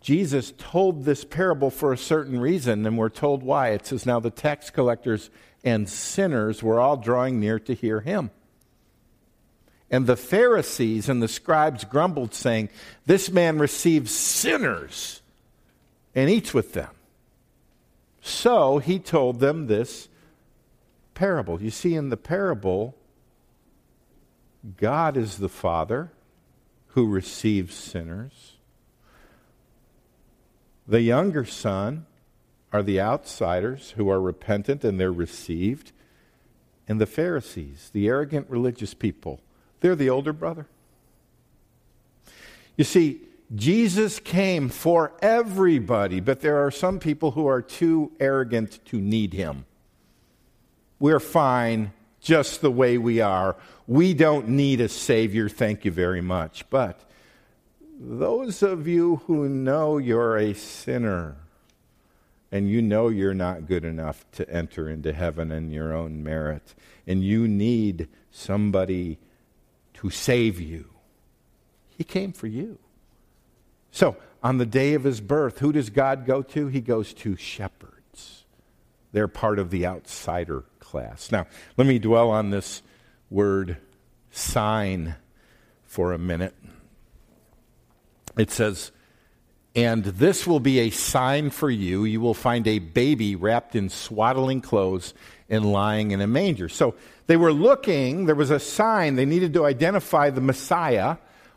Jesus 0.00 0.52
told 0.56 1.04
this 1.04 1.24
parable 1.24 1.70
for 1.70 1.92
a 1.92 1.98
certain 1.98 2.38
reason, 2.38 2.86
and 2.86 2.96
we're 2.96 3.08
told 3.08 3.42
why. 3.42 3.70
It 3.70 3.86
says, 3.86 4.06
Now 4.06 4.20
the 4.20 4.30
tax 4.30 4.70
collectors 4.70 5.28
and 5.64 5.88
sinners 5.88 6.62
were 6.62 6.78
all 6.78 6.96
drawing 6.96 7.40
near 7.40 7.58
to 7.58 7.74
hear 7.74 8.02
him. 8.02 8.30
And 9.90 10.06
the 10.06 10.16
Pharisees 10.16 11.08
and 11.08 11.20
the 11.20 11.26
scribes 11.26 11.82
grumbled, 11.82 12.32
saying, 12.32 12.68
This 13.06 13.28
man 13.28 13.58
receives 13.58 14.12
sinners 14.12 15.20
and 16.14 16.30
eats 16.30 16.54
with 16.54 16.74
them. 16.74 16.95
So 18.26 18.78
he 18.78 18.98
told 18.98 19.38
them 19.38 19.68
this 19.68 20.08
parable. 21.14 21.62
You 21.62 21.70
see, 21.70 21.94
in 21.94 22.08
the 22.08 22.16
parable, 22.16 22.96
God 24.76 25.16
is 25.16 25.38
the 25.38 25.48
Father 25.48 26.10
who 26.88 27.06
receives 27.06 27.76
sinners. 27.76 28.54
The 30.88 31.02
younger 31.02 31.44
son 31.44 32.06
are 32.72 32.82
the 32.82 33.00
outsiders 33.00 33.92
who 33.92 34.10
are 34.10 34.20
repentant 34.20 34.82
and 34.82 34.98
they're 34.98 35.12
received. 35.12 35.92
And 36.88 37.00
the 37.00 37.06
Pharisees, 37.06 37.90
the 37.92 38.08
arrogant 38.08 38.50
religious 38.50 38.92
people, 38.92 39.40
they're 39.78 39.94
the 39.94 40.10
older 40.10 40.32
brother. 40.32 40.66
You 42.76 42.82
see, 42.82 43.20
Jesus 43.54 44.18
came 44.18 44.68
for 44.68 45.12
everybody, 45.22 46.20
but 46.20 46.40
there 46.40 46.64
are 46.64 46.70
some 46.70 46.98
people 46.98 47.32
who 47.32 47.46
are 47.46 47.62
too 47.62 48.10
arrogant 48.18 48.84
to 48.86 49.00
need 49.00 49.32
him. 49.32 49.66
We're 50.98 51.20
fine 51.20 51.92
just 52.20 52.60
the 52.60 52.72
way 52.72 52.98
we 52.98 53.20
are. 53.20 53.56
We 53.86 54.14
don't 54.14 54.48
need 54.48 54.80
a 54.80 54.88
Savior, 54.88 55.48
thank 55.48 55.84
you 55.84 55.92
very 55.92 56.20
much. 56.20 56.68
But 56.70 57.08
those 58.00 58.62
of 58.62 58.88
you 58.88 59.16
who 59.26 59.48
know 59.48 59.98
you're 59.98 60.36
a 60.36 60.52
sinner 60.54 61.36
and 62.50 62.68
you 62.68 62.82
know 62.82 63.08
you're 63.08 63.34
not 63.34 63.66
good 63.66 63.84
enough 63.84 64.24
to 64.32 64.48
enter 64.50 64.88
into 64.88 65.12
heaven 65.12 65.52
in 65.52 65.70
your 65.70 65.92
own 65.92 66.22
merit, 66.22 66.74
and 67.06 67.22
you 67.22 67.46
need 67.46 68.08
somebody 68.30 69.18
to 69.94 70.10
save 70.10 70.60
you, 70.60 70.88
He 71.88 72.04
came 72.04 72.32
for 72.32 72.46
you. 72.46 72.78
So, 73.96 74.14
on 74.42 74.58
the 74.58 74.66
day 74.66 74.92
of 74.92 75.04
his 75.04 75.22
birth, 75.22 75.60
who 75.60 75.72
does 75.72 75.88
God 75.88 76.26
go 76.26 76.42
to? 76.42 76.66
He 76.66 76.82
goes 76.82 77.14
to 77.14 77.34
shepherds. 77.34 78.44
They're 79.12 79.26
part 79.26 79.58
of 79.58 79.70
the 79.70 79.86
outsider 79.86 80.64
class. 80.80 81.32
Now, 81.32 81.46
let 81.78 81.86
me 81.86 81.98
dwell 81.98 82.28
on 82.28 82.50
this 82.50 82.82
word 83.30 83.78
sign 84.30 85.14
for 85.84 86.12
a 86.12 86.18
minute. 86.18 86.54
It 88.36 88.50
says, 88.50 88.92
and 89.74 90.04
this 90.04 90.46
will 90.46 90.60
be 90.60 90.80
a 90.80 90.90
sign 90.90 91.48
for 91.48 91.70
you. 91.70 92.04
You 92.04 92.20
will 92.20 92.34
find 92.34 92.68
a 92.68 92.80
baby 92.80 93.34
wrapped 93.34 93.74
in 93.74 93.88
swaddling 93.88 94.60
clothes 94.60 95.14
and 95.48 95.72
lying 95.72 96.10
in 96.10 96.20
a 96.20 96.26
manger. 96.26 96.68
So 96.68 96.96
they 97.28 97.38
were 97.38 97.50
looking, 97.50 98.26
there 98.26 98.34
was 98.34 98.50
a 98.50 98.60
sign. 98.60 99.14
They 99.14 99.24
needed 99.24 99.54
to 99.54 99.64
identify 99.64 100.28
the 100.28 100.42
Messiah. 100.42 101.16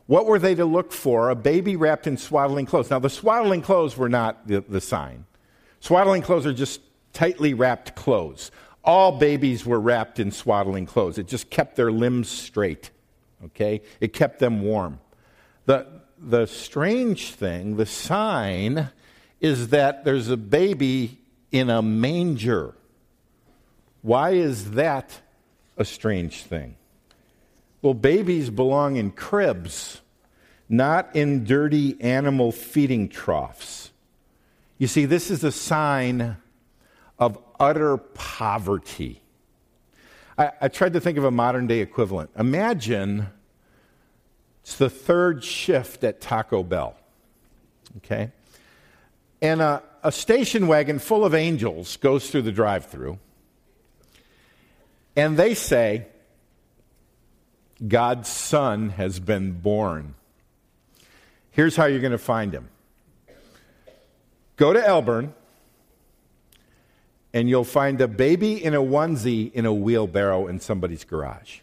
What 0.10 0.26
were 0.26 0.40
they 0.40 0.56
to 0.56 0.66
look 0.66 0.92
for? 0.92 1.30
A 1.30 1.36
baby 1.36 1.76
wrapped 1.76 2.08
in 2.08 2.18
swaddling 2.18 2.66
clothes. 2.66 2.90
Now, 2.90 2.98
the 2.98 3.12
swaddling 3.12 3.62
clothes 3.62 3.96
were 3.96 4.10
not 4.10 4.48
the, 4.48 4.62
the 4.68 4.82
sign. 4.82 5.26
Swaddling 5.82 6.24
clothes 6.24 6.48
are 6.48 6.54
just 6.54 6.82
tightly 7.14 7.54
wrapped 7.54 7.94
clothes. 7.94 8.50
All 8.84 9.20
babies 9.20 9.68
were 9.68 9.80
wrapped 9.80 10.18
in 10.20 10.32
swaddling 10.32 10.88
clothes. 10.88 11.20
It 11.20 11.28
just 11.28 11.52
kept 11.52 11.76
their 11.76 11.92
limbs 11.92 12.28
straight, 12.28 12.90
okay? 13.46 13.84
It 14.02 14.12
kept 14.14 14.40
them 14.40 14.64
warm. 14.64 15.00
The, 15.68 15.86
the 16.18 16.48
strange 16.48 17.34
thing, 17.34 17.78
the 17.78 17.86
sign, 17.86 18.90
is 19.40 19.68
that 19.68 20.06
there's 20.06 20.30
a 20.30 20.38
baby 20.38 21.20
in 21.52 21.70
a 21.70 21.84
manger. 21.84 22.74
Why 24.02 24.32
is 24.32 24.72
that 24.72 25.22
a 25.78 25.86
strange 25.86 26.42
thing? 26.42 26.78
Well, 27.82 27.94
babies 27.94 28.50
belong 28.50 28.98
in 28.98 29.12
cribs, 29.12 30.02
not 30.68 31.16
in 31.16 31.46
dirty 31.46 32.00
animal 32.02 32.52
feeding 32.52 33.10
troughs. 33.10 33.92
You 34.78 34.88
see, 34.88 35.06
this 35.06 35.32
is 35.32 35.44
a 35.44 35.52
sign 35.52 36.38
of 37.18 37.38
utter 37.60 37.98
poverty. 37.98 39.22
I, 40.38 40.52
I 40.62 40.68
tried 40.70 40.94
to 40.94 41.02
think 41.02 41.18
of 41.18 41.24
a 41.24 41.32
modern 41.32 41.68
day 41.68 41.80
equivalent. 41.80 42.32
Imagine 42.38 43.28
it's 44.62 44.78
the 44.78 44.90
third 44.90 45.44
shift 45.44 46.04
at 46.04 46.22
Taco 46.22 46.64
Bell. 46.64 46.96
Okay? 47.98 48.32
And 49.42 49.62
a, 49.62 49.82
a 50.04 50.12
station 50.12 50.68
wagon 50.68 51.00
full 51.00 51.26
of 51.26 51.34
angels 51.34 51.98
goes 51.98 52.30
through 52.30 52.44
the 52.44 52.52
drive 52.52 52.86
through. 52.86 53.20
And 55.16 55.38
they 55.38 55.54
say, 55.56 56.08
God's 57.88 58.30
Son 58.30 58.90
has 58.90 59.20
been 59.20 59.54
born. 59.54 60.16
Here's 61.52 61.76
how 61.76 61.86
you're 61.86 62.02
going 62.02 62.12
to 62.12 62.18
find 62.18 62.54
him 62.54 62.70
go 64.58 64.74
to 64.74 64.80
Elburn, 64.80 65.34
and 67.34 67.50
you'll 67.50 67.64
find 67.64 68.02
a 68.02 68.08
baby 68.08 68.64
in 68.64 68.74
a 68.74 68.82
onesie 68.82 69.52
in 69.54 69.66
a 69.66 69.74
wheelbarrow 69.74 70.48
in 70.48 70.60
somebody's 70.60 71.04
garage. 71.04 71.60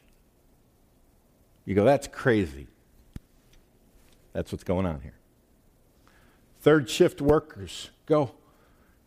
You 1.64 1.74
go, 1.74 1.84
that's 1.84 2.06
crazy. 2.06 2.68
That's 4.32 4.52
what's 4.52 4.64
going 4.64 4.86
on 4.86 5.00
here. 5.00 5.14
Third 6.60 6.88
shift 6.88 7.20
workers, 7.20 7.90
go. 8.06 8.32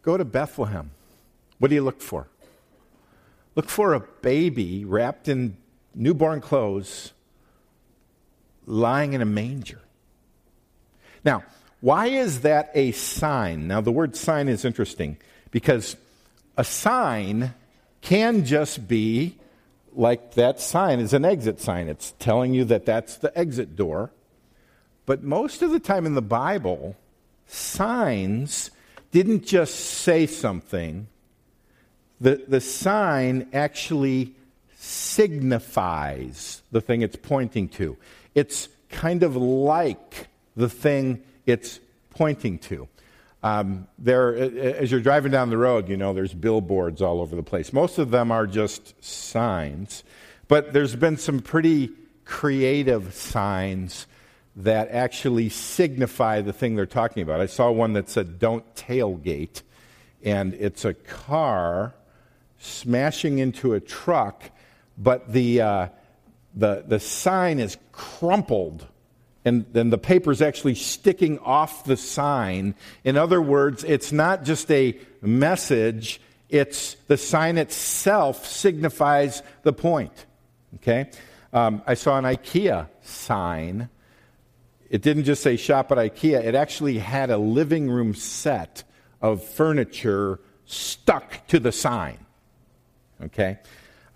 Go 0.02 0.18
to 0.18 0.26
Bethlehem. 0.26 0.92
What 1.58 1.70
do 1.70 1.76
you 1.76 1.84
look 1.84 2.02
for? 2.02 2.28
Look 3.56 3.70
for 3.70 3.94
a 3.94 4.00
baby 4.00 4.86
wrapped 4.86 5.28
in 5.28 5.58
newborn 5.96 6.42
clothes 6.42 7.14
lying 8.66 9.14
in 9.14 9.22
a 9.22 9.26
manger. 9.26 9.82
Now, 11.26 11.44
why 11.82 12.08
is 12.08 12.42
that 12.42 12.72
a 12.74 12.92
sign? 12.92 13.68
Now, 13.68 13.82
the 13.82 13.92
word 13.92 14.16
sign 14.16 14.48
is 14.48 14.66
interesting 14.66 15.18
because 15.52 15.96
a 16.58 16.64
sign 16.64 17.54
can 18.02 18.46
just 18.46 18.88
be 18.88 19.36
like 19.94 20.36
that 20.36 20.60
sign 20.60 21.00
is 21.00 21.14
an 21.14 21.26
exit 21.26 21.60
sign. 21.60 21.88
It's 21.88 22.14
telling 22.20 22.54
you 22.54 22.66
that 22.66 22.86
that's 22.86 23.18
the 23.18 23.38
exit 23.38 23.76
door. 23.76 24.12
But 25.06 25.24
most 25.24 25.62
of 25.62 25.72
the 25.72 25.80
time 25.80 26.06
in 26.06 26.14
the 26.14 26.22
Bible, 26.22 26.96
signs 27.48 28.72
didn't 29.12 29.46
just 29.46 29.76
say 29.76 30.28
something, 30.28 31.08
the, 32.22 32.44
the 32.48 32.62
sign 32.62 33.48
actually 33.54 34.36
signifies 34.90 36.62
the 36.72 36.82
thing 36.82 37.02
it's 37.02 37.16
pointing 37.16 37.70
to. 37.70 37.98
It's 38.36 38.68
kind 38.90 39.24
of 39.24 39.36
like 39.36 40.28
the 40.56 40.70
thing 40.70 41.22
it's 41.46 41.80
pointing 42.12 42.60
to. 42.60 42.88
Um, 43.42 43.88
there, 43.98 44.36
as 44.36 44.92
you're 44.92 45.00
driving 45.00 45.32
down 45.32 45.50
the 45.50 45.58
road, 45.58 45.88
you 45.88 45.96
know, 45.96 46.14
there's 46.14 46.34
billboards 46.34 47.02
all 47.02 47.22
over 47.22 47.36
the 47.36 47.44
place. 47.44 47.72
Most 47.72 47.98
of 47.98 48.12
them 48.12 48.32
are 48.32 48.46
just 48.46 49.02
signs, 49.04 50.04
but 50.48 50.74
there's 50.74 50.96
been 50.96 51.18
some 51.18 51.40
pretty 51.40 51.92
creative 52.26 53.14
signs 53.14 54.08
that 54.58 54.90
actually 54.90 55.48
signify 55.50 56.42
the 56.42 56.52
thing 56.52 56.76
they're 56.76 56.86
talking 56.86 57.24
about. 57.24 57.40
I 57.40 57.46
saw 57.46 57.72
one 57.72 57.94
that 57.94 58.10
said, 58.10 58.40
Don't 58.40 58.76
tailgate, 58.76 59.62
and 60.24 60.54
it's 60.56 60.84
a 60.84 60.94
car 60.94 61.94
smashing 62.58 63.40
into 63.40 63.74
a 63.74 63.80
truck, 63.80 64.52
but 65.00 65.32
the, 65.32 65.62
uh, 65.62 65.88
the, 66.54 66.84
the 66.86 67.00
sign 67.00 67.60
is 67.60 67.78
crumpled 67.92 68.86
and 69.46 69.66
then 69.72 69.90
the 69.90 69.98
paper's 69.98 70.42
actually 70.42 70.76
sticking 70.76 71.40
off 71.40 71.86
the 71.86 71.98
sign. 71.98 72.76
In 73.04 73.18
other 73.18 73.42
words, 73.42 73.84
it's 73.84 74.12
not 74.12 74.44
just 74.44 74.70
a 74.70 75.00
message, 75.22 76.22
it's 76.50 76.96
the 77.08 77.18
sign 77.18 77.58
itself 77.58 78.46
signifies 78.46 79.42
the 79.64 79.74
point. 79.74 80.26
Okay? 80.76 81.10
Um, 81.54 81.82
I 81.88 81.94
saw 81.94 82.18
an 82.18 82.26
IKEA 82.26 82.90
sign. 83.02 83.90
It 84.90 85.02
didn't 85.02 85.24
just 85.24 85.42
say 85.42 85.56
shop 85.56 85.92
at 85.92 85.98
IKEA, 85.98 86.44
it 86.44 86.56
actually 86.56 86.98
had 86.98 87.30
a 87.30 87.38
living 87.38 87.90
room 87.90 88.14
set 88.14 88.84
of 89.22 89.44
furniture 89.44 90.40
stuck 90.66 91.48
to 91.48 91.60
the 91.60 91.72
sign. 91.72 92.18
Okay? 93.24 93.60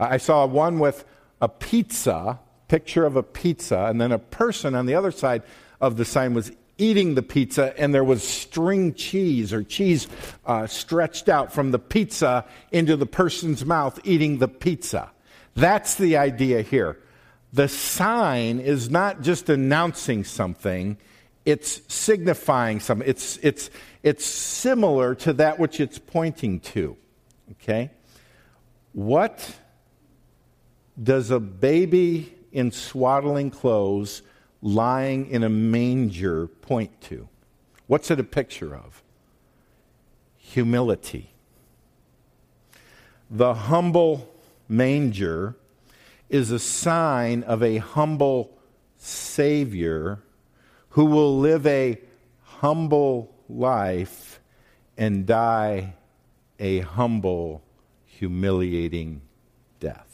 I 0.09 0.17
saw 0.17 0.45
one 0.45 0.79
with 0.79 1.05
a 1.41 1.49
pizza 1.49 2.39
picture 2.67 3.05
of 3.05 3.15
a 3.15 3.23
pizza, 3.23 3.85
and 3.85 4.01
then 4.01 4.11
a 4.11 4.19
person 4.19 4.75
on 4.75 4.85
the 4.85 4.95
other 4.95 5.11
side 5.11 5.43
of 5.79 5.97
the 5.97 6.05
sign 6.05 6.33
was 6.33 6.51
eating 6.77 7.15
the 7.15 7.21
pizza, 7.21 7.73
and 7.79 7.93
there 7.93 8.03
was 8.03 8.23
string 8.23 8.93
cheese 8.93 9.53
or 9.53 9.63
cheese 9.63 10.07
uh, 10.45 10.65
stretched 10.65 11.29
out 11.29 11.53
from 11.53 11.71
the 11.71 11.79
pizza 11.79 12.45
into 12.71 12.95
the 12.95 13.05
person's 13.05 13.63
mouth 13.65 13.99
eating 14.03 14.39
the 14.39 14.47
pizza. 14.47 15.11
That's 15.55 15.95
the 15.95 16.17
idea 16.17 16.61
here. 16.61 16.97
The 17.51 17.67
sign 17.67 18.59
is 18.59 18.89
not 18.89 19.21
just 19.21 19.49
announcing 19.49 20.23
something, 20.23 20.97
it's 21.45 21.81
signifying 21.93 22.79
something. 22.79 23.07
It's, 23.07 23.37
it's, 23.43 23.69
it's 24.01 24.25
similar 24.25 25.13
to 25.15 25.33
that 25.33 25.59
which 25.59 25.79
it's 25.79 25.99
pointing 25.99 26.61
to. 26.61 26.97
Okay? 27.51 27.91
What 28.93 29.59
does 31.01 31.31
a 31.31 31.39
baby 31.39 32.33
in 32.51 32.71
swaddling 32.71 33.49
clothes 33.49 34.21
lying 34.61 35.29
in 35.29 35.43
a 35.43 35.49
manger 35.49 36.47
point 36.47 37.01
to? 37.01 37.27
What's 37.87 38.11
it 38.11 38.19
a 38.19 38.23
picture 38.23 38.75
of? 38.75 39.03
Humility. 40.37 41.33
The 43.29 43.53
humble 43.53 44.33
manger 44.69 45.55
is 46.29 46.51
a 46.51 46.59
sign 46.59 47.43
of 47.43 47.61
a 47.61 47.77
humble 47.77 48.57
Savior 48.97 50.19
who 50.89 51.05
will 51.05 51.39
live 51.39 51.65
a 51.67 51.99
humble 52.43 53.35
life 53.49 54.39
and 54.97 55.25
die 55.25 55.95
a 56.59 56.79
humble, 56.79 57.63
humiliating 58.05 59.21
death. 59.79 60.12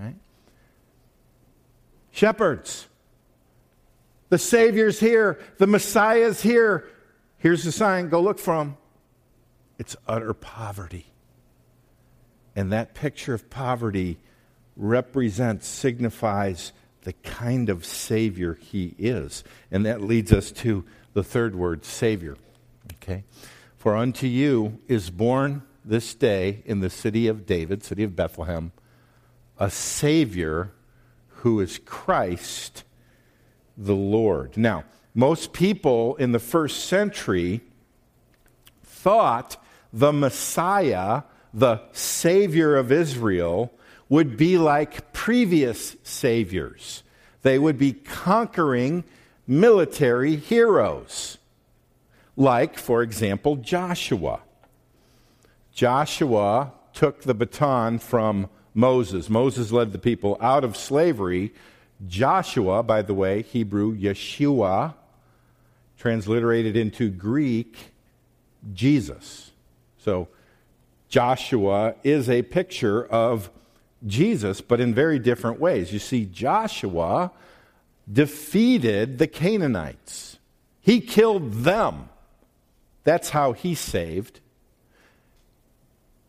Right? 0.00 0.16
Shepherds. 2.10 2.88
The 4.28 4.38
Savior's 4.38 5.00
here. 5.00 5.38
The 5.58 5.66
Messiah's 5.66 6.42
here. 6.42 6.88
Here's 7.38 7.64
the 7.64 7.72
sign. 7.72 8.08
Go 8.08 8.20
look 8.20 8.38
for 8.38 8.56
him. 8.56 8.76
It's 9.78 9.96
utter 10.08 10.34
poverty. 10.34 11.06
And 12.54 12.72
that 12.72 12.94
picture 12.94 13.34
of 13.34 13.50
poverty 13.50 14.18
represents, 14.76 15.66
signifies 15.66 16.72
the 17.02 17.12
kind 17.12 17.68
of 17.68 17.84
Savior 17.84 18.54
he 18.54 18.94
is. 18.98 19.44
And 19.70 19.86
that 19.86 20.00
leads 20.00 20.32
us 20.32 20.50
to 20.52 20.84
the 21.12 21.22
third 21.22 21.54
word, 21.54 21.84
Savior. 21.84 22.36
Okay? 22.94 23.24
For 23.76 23.94
unto 23.94 24.26
you 24.26 24.80
is 24.88 25.10
born 25.10 25.62
this 25.84 26.14
day 26.14 26.62
in 26.64 26.80
the 26.80 26.90
city 26.90 27.28
of 27.28 27.46
David, 27.46 27.84
city 27.84 28.02
of 28.02 28.16
Bethlehem, 28.16 28.72
a 29.58 29.70
Savior 29.70 30.72
who 31.28 31.60
is 31.60 31.78
Christ 31.84 32.84
the 33.76 33.94
Lord. 33.94 34.56
Now, 34.56 34.84
most 35.14 35.52
people 35.52 36.16
in 36.16 36.32
the 36.32 36.38
first 36.38 36.86
century 36.86 37.60
thought 38.82 39.62
the 39.92 40.12
Messiah, 40.12 41.22
the 41.54 41.80
Savior 41.92 42.76
of 42.76 42.92
Israel, 42.92 43.72
would 44.08 44.36
be 44.36 44.58
like 44.58 45.12
previous 45.12 45.96
Saviors. 46.02 47.02
They 47.42 47.58
would 47.58 47.78
be 47.78 47.92
conquering 47.92 49.04
military 49.46 50.36
heroes, 50.36 51.38
like, 52.36 52.78
for 52.78 53.02
example, 53.02 53.56
Joshua. 53.56 54.40
Joshua 55.72 56.72
took 56.92 57.22
the 57.22 57.34
baton 57.34 57.98
from 57.98 58.48
Moses. 58.76 59.30
Moses 59.30 59.72
led 59.72 59.92
the 59.92 59.98
people 59.98 60.36
out 60.40 60.62
of 60.62 60.76
slavery. 60.76 61.52
Joshua, 62.06 62.82
by 62.82 63.00
the 63.02 63.14
way, 63.14 63.42
Hebrew, 63.42 63.96
Yeshua, 63.96 64.94
transliterated 65.98 66.76
into 66.76 67.08
Greek, 67.08 67.76
Jesus. 68.74 69.50
So 69.98 70.28
Joshua 71.08 71.94
is 72.04 72.28
a 72.28 72.42
picture 72.42 73.06
of 73.06 73.50
Jesus, 74.06 74.60
but 74.60 74.78
in 74.78 74.92
very 74.94 75.18
different 75.18 75.58
ways. 75.58 75.92
You 75.92 75.98
see, 75.98 76.26
Joshua 76.26 77.32
defeated 78.12 79.18
the 79.18 79.26
Canaanites. 79.26 80.38
He 80.82 81.00
killed 81.00 81.64
them. 81.64 82.10
That's 83.04 83.30
how 83.30 83.52
he 83.52 83.74
saved. 83.74 84.40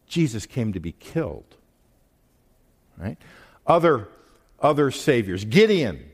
Jesus 0.08 0.46
came 0.46 0.72
to 0.74 0.80
be 0.80 0.94
killed. 0.94 1.47
Right? 2.98 3.18
Other, 3.66 4.10
other 4.60 4.92
saviors. 4.92 5.46
Gideon. 5.46 6.12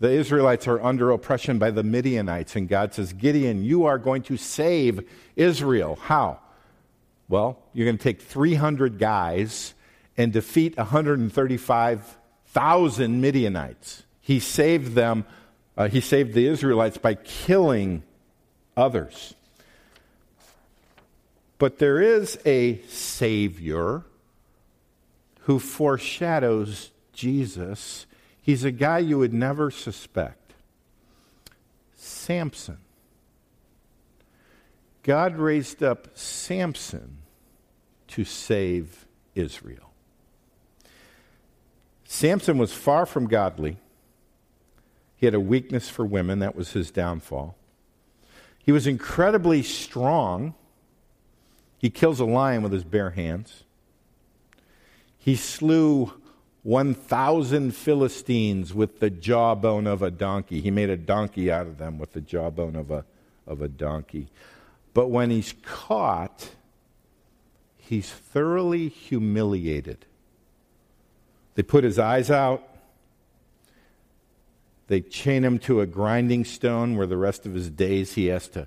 The 0.00 0.10
Israelites 0.10 0.66
are 0.68 0.80
under 0.80 1.10
oppression 1.10 1.58
by 1.58 1.72
the 1.72 1.82
Midianites, 1.82 2.54
and 2.54 2.68
God 2.68 2.94
says, 2.94 3.12
Gideon, 3.12 3.64
you 3.64 3.86
are 3.86 3.98
going 3.98 4.22
to 4.22 4.36
save 4.36 5.04
Israel. 5.34 5.98
How? 6.00 6.38
Well, 7.28 7.58
you're 7.72 7.86
going 7.86 7.98
to 7.98 8.02
take 8.02 8.22
300 8.22 9.00
guys 9.00 9.74
and 10.16 10.32
defeat 10.32 10.76
135,000 10.76 13.20
Midianites. 13.20 14.04
He 14.20 14.38
saved 14.38 14.94
them, 14.94 15.24
uh, 15.76 15.88
he 15.88 16.00
saved 16.00 16.34
the 16.34 16.46
Israelites 16.46 16.98
by 16.98 17.14
killing 17.14 18.04
others. 18.76 19.34
But 21.58 21.78
there 21.78 22.00
is 22.00 22.38
a 22.46 22.80
Savior 22.82 24.04
who 25.48 25.58
foreshadows 25.58 26.90
Jesus. 27.14 28.04
He's 28.42 28.64
a 28.64 28.70
guy 28.70 28.98
you 28.98 29.16
would 29.16 29.32
never 29.32 29.70
suspect 29.70 30.52
Samson. 31.94 32.76
God 35.02 35.38
raised 35.38 35.82
up 35.82 36.08
Samson 36.12 37.16
to 38.08 38.24
save 38.24 39.06
Israel. 39.34 39.90
Samson 42.04 42.58
was 42.58 42.74
far 42.74 43.06
from 43.06 43.26
godly. 43.26 43.78
He 45.16 45.24
had 45.24 45.34
a 45.34 45.40
weakness 45.40 45.88
for 45.88 46.04
women, 46.04 46.40
that 46.40 46.56
was 46.56 46.72
his 46.72 46.90
downfall. 46.90 47.56
He 48.58 48.70
was 48.70 48.86
incredibly 48.86 49.62
strong. 49.62 50.54
He 51.78 51.88
kills 51.88 52.20
a 52.20 52.26
lion 52.26 52.62
with 52.62 52.72
his 52.72 52.84
bare 52.84 53.12
hands. 53.12 53.64
He 55.28 55.36
slew 55.36 56.14
1,000 56.62 57.74
Philistines 57.74 58.72
with 58.72 58.98
the 58.98 59.10
jawbone 59.10 59.86
of 59.86 60.00
a 60.00 60.10
donkey. 60.10 60.62
He 60.62 60.70
made 60.70 60.88
a 60.88 60.96
donkey 60.96 61.52
out 61.52 61.66
of 61.66 61.76
them 61.76 61.98
with 61.98 62.14
the 62.14 62.22
jawbone 62.22 62.74
of 62.74 62.90
a, 62.90 63.04
of 63.46 63.60
a 63.60 63.68
donkey. 63.68 64.28
But 64.94 65.08
when 65.08 65.28
he's 65.28 65.52
caught, 65.60 66.48
he's 67.76 68.10
thoroughly 68.10 68.88
humiliated. 68.88 70.06
They 71.56 71.62
put 71.62 71.84
his 71.84 71.98
eyes 71.98 72.30
out. 72.30 72.66
They 74.86 75.02
chain 75.02 75.44
him 75.44 75.58
to 75.58 75.82
a 75.82 75.86
grinding 75.86 76.46
stone 76.46 76.96
where 76.96 77.06
the 77.06 77.18
rest 77.18 77.44
of 77.44 77.52
his 77.52 77.68
days 77.68 78.14
he 78.14 78.28
has 78.28 78.48
to 78.48 78.66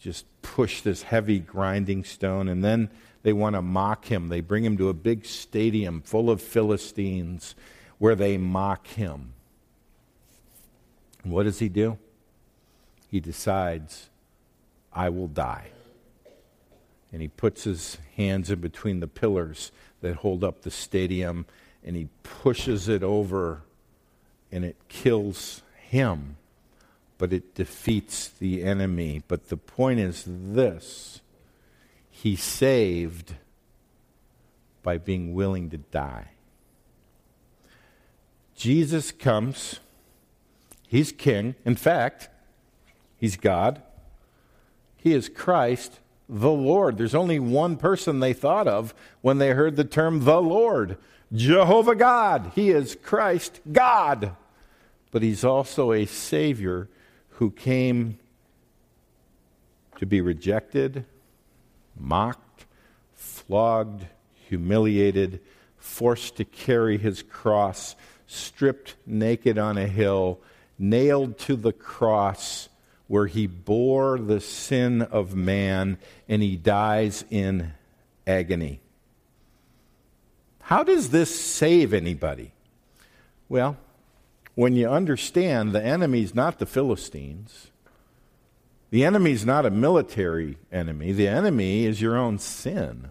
just 0.00 0.26
push 0.42 0.80
this 0.80 1.02
heavy 1.02 1.38
grinding 1.38 2.02
stone. 2.02 2.48
And 2.48 2.64
then 2.64 2.90
they 3.22 3.32
want 3.32 3.54
to 3.54 3.62
mock 3.62 4.06
him. 4.06 4.28
They 4.28 4.40
bring 4.40 4.64
him 4.64 4.76
to 4.78 4.88
a 4.88 4.94
big 4.94 5.26
stadium 5.26 6.02
full 6.02 6.30
of 6.30 6.40
Philistines 6.40 7.54
where 7.98 8.14
they 8.14 8.38
mock 8.38 8.86
him. 8.86 9.34
What 11.22 11.42
does 11.42 11.58
he 11.58 11.68
do? 11.68 11.98
He 13.08 13.20
decides, 13.20 14.08
I 14.92 15.08
will 15.10 15.28
die. 15.28 15.70
And 17.12 17.20
he 17.20 17.28
puts 17.28 17.64
his 17.64 17.98
hands 18.16 18.50
in 18.50 18.60
between 18.60 19.00
the 19.00 19.08
pillars 19.08 19.72
that 20.00 20.16
hold 20.16 20.44
up 20.44 20.62
the 20.62 20.70
stadium 20.70 21.44
and 21.84 21.96
he 21.96 22.08
pushes 22.22 22.88
it 22.88 23.02
over 23.02 23.62
and 24.52 24.64
it 24.64 24.76
kills 24.88 25.62
him, 25.76 26.36
but 27.18 27.32
it 27.32 27.54
defeats 27.54 28.28
the 28.28 28.62
enemy. 28.62 29.22
But 29.28 29.48
the 29.48 29.56
point 29.56 30.00
is 30.00 30.24
this 30.26 31.20
he 32.22 32.36
saved 32.36 33.34
by 34.82 34.98
being 34.98 35.32
willing 35.32 35.70
to 35.70 35.78
die. 35.78 36.28
Jesus 38.54 39.10
comes, 39.10 39.80
he's 40.86 41.12
king. 41.12 41.54
In 41.64 41.76
fact, 41.76 42.28
he's 43.16 43.38
God. 43.38 43.80
He 44.98 45.14
is 45.14 45.30
Christ, 45.30 45.98
the 46.28 46.50
Lord. 46.50 46.98
There's 46.98 47.14
only 47.14 47.38
one 47.38 47.78
person 47.78 48.20
they 48.20 48.34
thought 48.34 48.68
of 48.68 48.92
when 49.22 49.38
they 49.38 49.52
heard 49.52 49.76
the 49.76 49.84
term 49.84 50.24
the 50.24 50.42
Lord 50.42 50.98
Jehovah 51.32 51.94
God. 51.94 52.52
He 52.54 52.68
is 52.68 52.98
Christ, 53.02 53.60
God. 53.72 54.36
But 55.10 55.22
he's 55.22 55.42
also 55.42 55.92
a 55.92 56.04
Savior 56.04 56.88
who 57.30 57.50
came 57.50 58.18
to 59.96 60.04
be 60.04 60.20
rejected, 60.20 61.06
mocked, 62.00 62.64
flogged, 63.12 64.06
humiliated, 64.48 65.40
forced 65.76 66.36
to 66.36 66.44
carry 66.44 66.98
his 66.98 67.22
cross, 67.22 67.94
stripped 68.26 68.96
naked 69.06 69.58
on 69.58 69.76
a 69.78 69.86
hill, 69.86 70.40
nailed 70.78 71.38
to 71.38 71.56
the 71.56 71.72
cross 71.72 72.68
where 73.06 73.26
he 73.26 73.46
bore 73.46 74.18
the 74.18 74.40
sin 74.40 75.02
of 75.02 75.34
man 75.34 75.98
and 76.28 76.42
he 76.42 76.56
dies 76.56 77.24
in 77.28 77.72
agony. 78.26 78.80
How 80.60 80.84
does 80.84 81.10
this 81.10 81.38
save 81.38 81.92
anybody? 81.92 82.52
Well, 83.48 83.76
when 84.54 84.76
you 84.76 84.88
understand 84.88 85.72
the 85.72 85.82
enemy's 85.82 86.34
not 86.36 86.60
the 86.60 86.66
Philistines, 86.66 87.69
the 88.90 89.04
enemy 89.04 89.32
is 89.32 89.46
not 89.46 89.66
a 89.66 89.70
military 89.70 90.58
enemy, 90.72 91.12
the 91.12 91.28
enemy 91.28 91.86
is 91.86 92.00
your 92.00 92.16
own 92.16 92.38
sin. 92.38 93.10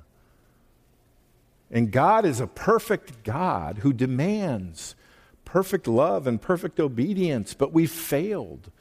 And 1.71 1.91
God 1.91 2.25
is 2.25 2.39
a 2.39 2.47
perfect 2.47 3.23
God 3.23 3.79
who 3.79 3.93
demands 3.93 4.95
perfect 5.45 5.87
love 5.87 6.25
and 6.27 6.41
perfect 6.41 6.79
obedience, 6.79 7.53
but 7.53 7.73
we 7.73 7.85
failed. 7.85 8.71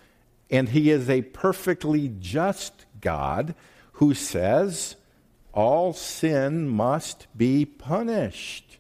And 0.51 0.71
He 0.71 0.91
is 0.91 1.11
a 1.11 1.23
perfectly 1.23 2.11
just 2.19 2.87
God 3.01 3.55
who 3.93 4.15
says 4.15 4.97
all 5.53 5.93
sin 5.93 6.69
must 6.69 7.27
be 7.37 7.65
punished. 7.65 8.79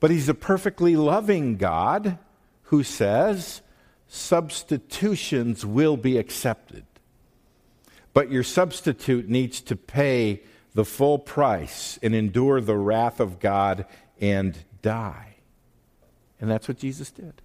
But 0.00 0.10
he's 0.10 0.28
a 0.28 0.34
perfectly 0.34 0.96
loving 0.96 1.56
God 1.56 2.18
who 2.64 2.82
says 2.82 3.62
substitutions 4.08 5.66
will 5.66 5.96
be 5.96 6.16
accepted. 6.16 6.84
But 8.16 8.30
your 8.30 8.44
substitute 8.44 9.28
needs 9.28 9.60
to 9.60 9.76
pay 9.76 10.40
the 10.72 10.86
full 10.86 11.18
price 11.18 11.98
and 12.02 12.14
endure 12.14 12.62
the 12.62 12.78
wrath 12.78 13.20
of 13.20 13.40
God 13.40 13.84
and 14.18 14.56
die. 14.80 15.34
And 16.40 16.50
that's 16.50 16.66
what 16.66 16.78
Jesus 16.78 17.10
did. 17.10 17.42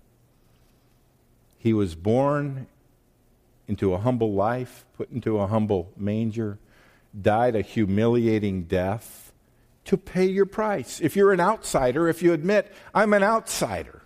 He 1.57 1.73
was 1.73 1.93
born 1.93 2.67
into 3.67 3.93
a 3.93 3.97
humble 3.97 4.31
life, 4.31 4.86
put 4.95 5.12
into 5.12 5.39
a 5.39 5.47
humble 5.47 5.91
manger, 5.97 6.57
died 7.21 7.57
a 7.57 7.62
humiliating 7.62 8.63
death 8.63 9.34
to 9.84 9.97
pay 9.97 10.25
your 10.25 10.45
price. 10.45 11.01
If 11.01 11.17
you're 11.17 11.34
an 11.34 11.41
outsider, 11.41 12.07
if 12.07 12.23
you 12.23 12.31
admit, 12.31 12.71
I'm 12.93 13.12
an 13.12 13.23
outsider, 13.23 14.03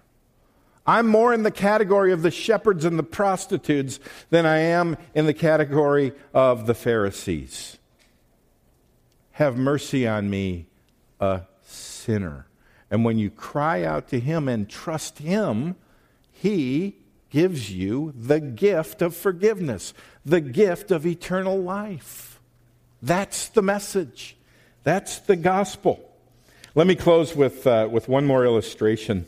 I'm 0.88 1.08
more 1.08 1.34
in 1.34 1.44
the 1.44 1.52
category 1.52 2.12
of 2.12 2.22
the 2.22 2.32
shepherds 2.32 2.86
and 2.86 3.00
the 3.00 3.04
prostitutes 3.04 4.00
than 4.30 4.46
I 4.46 4.58
am 4.60 4.98
in 5.16 5.26
the 5.26 5.34
category 5.34 6.14
of 6.34 6.68
the 6.68 6.76
Pharisees. 6.76 7.78
Have 9.32 9.58
mercy 9.58 10.08
on 10.08 10.30
me, 10.30 10.68
a 11.20 11.42
sinner. 11.64 12.46
And 12.92 13.04
when 13.04 13.18
you 13.18 13.32
cry 13.32 13.84
out 13.84 14.10
to 14.10 14.20
Him 14.20 14.48
and 14.48 14.70
trust 14.70 15.18
Him, 15.18 15.76
He 16.32 16.98
gives 17.32 17.72
you 17.72 18.14
the 18.16 18.40
gift 18.40 19.02
of 19.02 19.16
forgiveness, 19.16 19.94
the 20.24 20.40
gift 20.40 20.92
of 20.92 21.06
eternal 21.06 21.60
life. 21.60 22.40
That's 23.02 23.50
the 23.50 23.62
message. 23.64 24.38
That's 24.84 25.18
the 25.20 25.36
gospel. 25.36 26.12
Let 26.76 26.86
me 26.86 26.96
close 26.96 27.36
with, 27.36 27.66
uh, 27.66 27.90
with 27.92 28.08
one 28.08 28.26
more 28.26 28.46
illustration. 28.46 29.26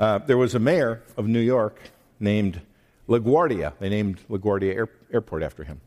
Uh, 0.00 0.18
there 0.18 0.38
was 0.38 0.54
a 0.54 0.58
mayor 0.58 1.02
of 1.16 1.28
New 1.28 1.40
York 1.40 1.78
named 2.18 2.62
LaGuardia. 3.06 3.74
They 3.78 3.90
named 3.90 4.18
LaGuardia 4.28 4.74
Air- 4.74 4.88
Airport 5.12 5.42
after 5.42 5.62
him. 5.62 5.80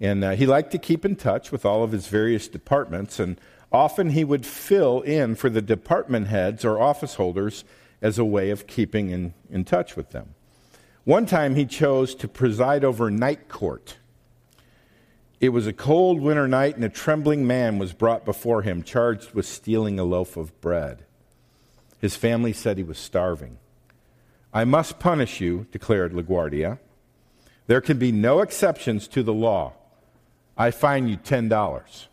And 0.00 0.22
uh, 0.22 0.30
he 0.30 0.46
liked 0.46 0.70
to 0.70 0.78
keep 0.78 1.04
in 1.04 1.16
touch 1.16 1.52
with 1.52 1.66
all 1.66 1.82
of 1.82 1.92
his 1.92 2.06
various 2.06 2.46
departments, 2.48 3.18
and 3.18 3.40
often 3.70 4.10
he 4.10 4.24
would 4.24 4.46
fill 4.46 5.00
in 5.00 5.34
for 5.34 5.50
the 5.50 5.60
department 5.60 6.28
heads 6.28 6.64
or 6.64 6.80
office 6.80 7.16
holders 7.16 7.64
as 8.00 8.18
a 8.18 8.24
way 8.24 8.50
of 8.50 8.66
keeping 8.66 9.10
in, 9.10 9.34
in 9.50 9.64
touch 9.64 9.96
with 9.96 10.10
them. 10.10 10.34
One 11.04 11.26
time 11.26 11.56
he 11.56 11.66
chose 11.66 12.14
to 12.14 12.28
preside 12.28 12.84
over 12.84 13.10
night 13.10 13.48
court 13.48 13.96
it 15.42 15.48
was 15.48 15.66
a 15.66 15.72
cold 15.72 16.20
winter 16.20 16.46
night, 16.46 16.76
and 16.76 16.84
a 16.84 16.88
trembling 16.88 17.44
man 17.48 17.76
was 17.76 17.92
brought 17.92 18.24
before 18.24 18.62
him, 18.62 18.84
charged 18.84 19.34
with 19.34 19.44
stealing 19.44 19.98
a 19.98 20.04
loaf 20.04 20.36
of 20.36 20.58
bread. 20.60 21.04
His 22.02 22.16
family 22.16 22.52
said 22.52 22.76
he 22.76 22.82
was 22.82 22.98
starving. 22.98 23.58
I 24.52 24.64
must 24.64 24.98
punish 24.98 25.40
you, 25.40 25.68
declared 25.70 26.12
LaGuardia. 26.12 26.80
There 27.68 27.80
can 27.80 27.96
be 27.96 28.10
no 28.10 28.40
exceptions 28.40 29.06
to 29.08 29.22
the 29.22 29.32
law. 29.32 29.74
I 30.58 30.72
fine 30.72 31.06
you 31.06 31.16
$10. 31.16 32.06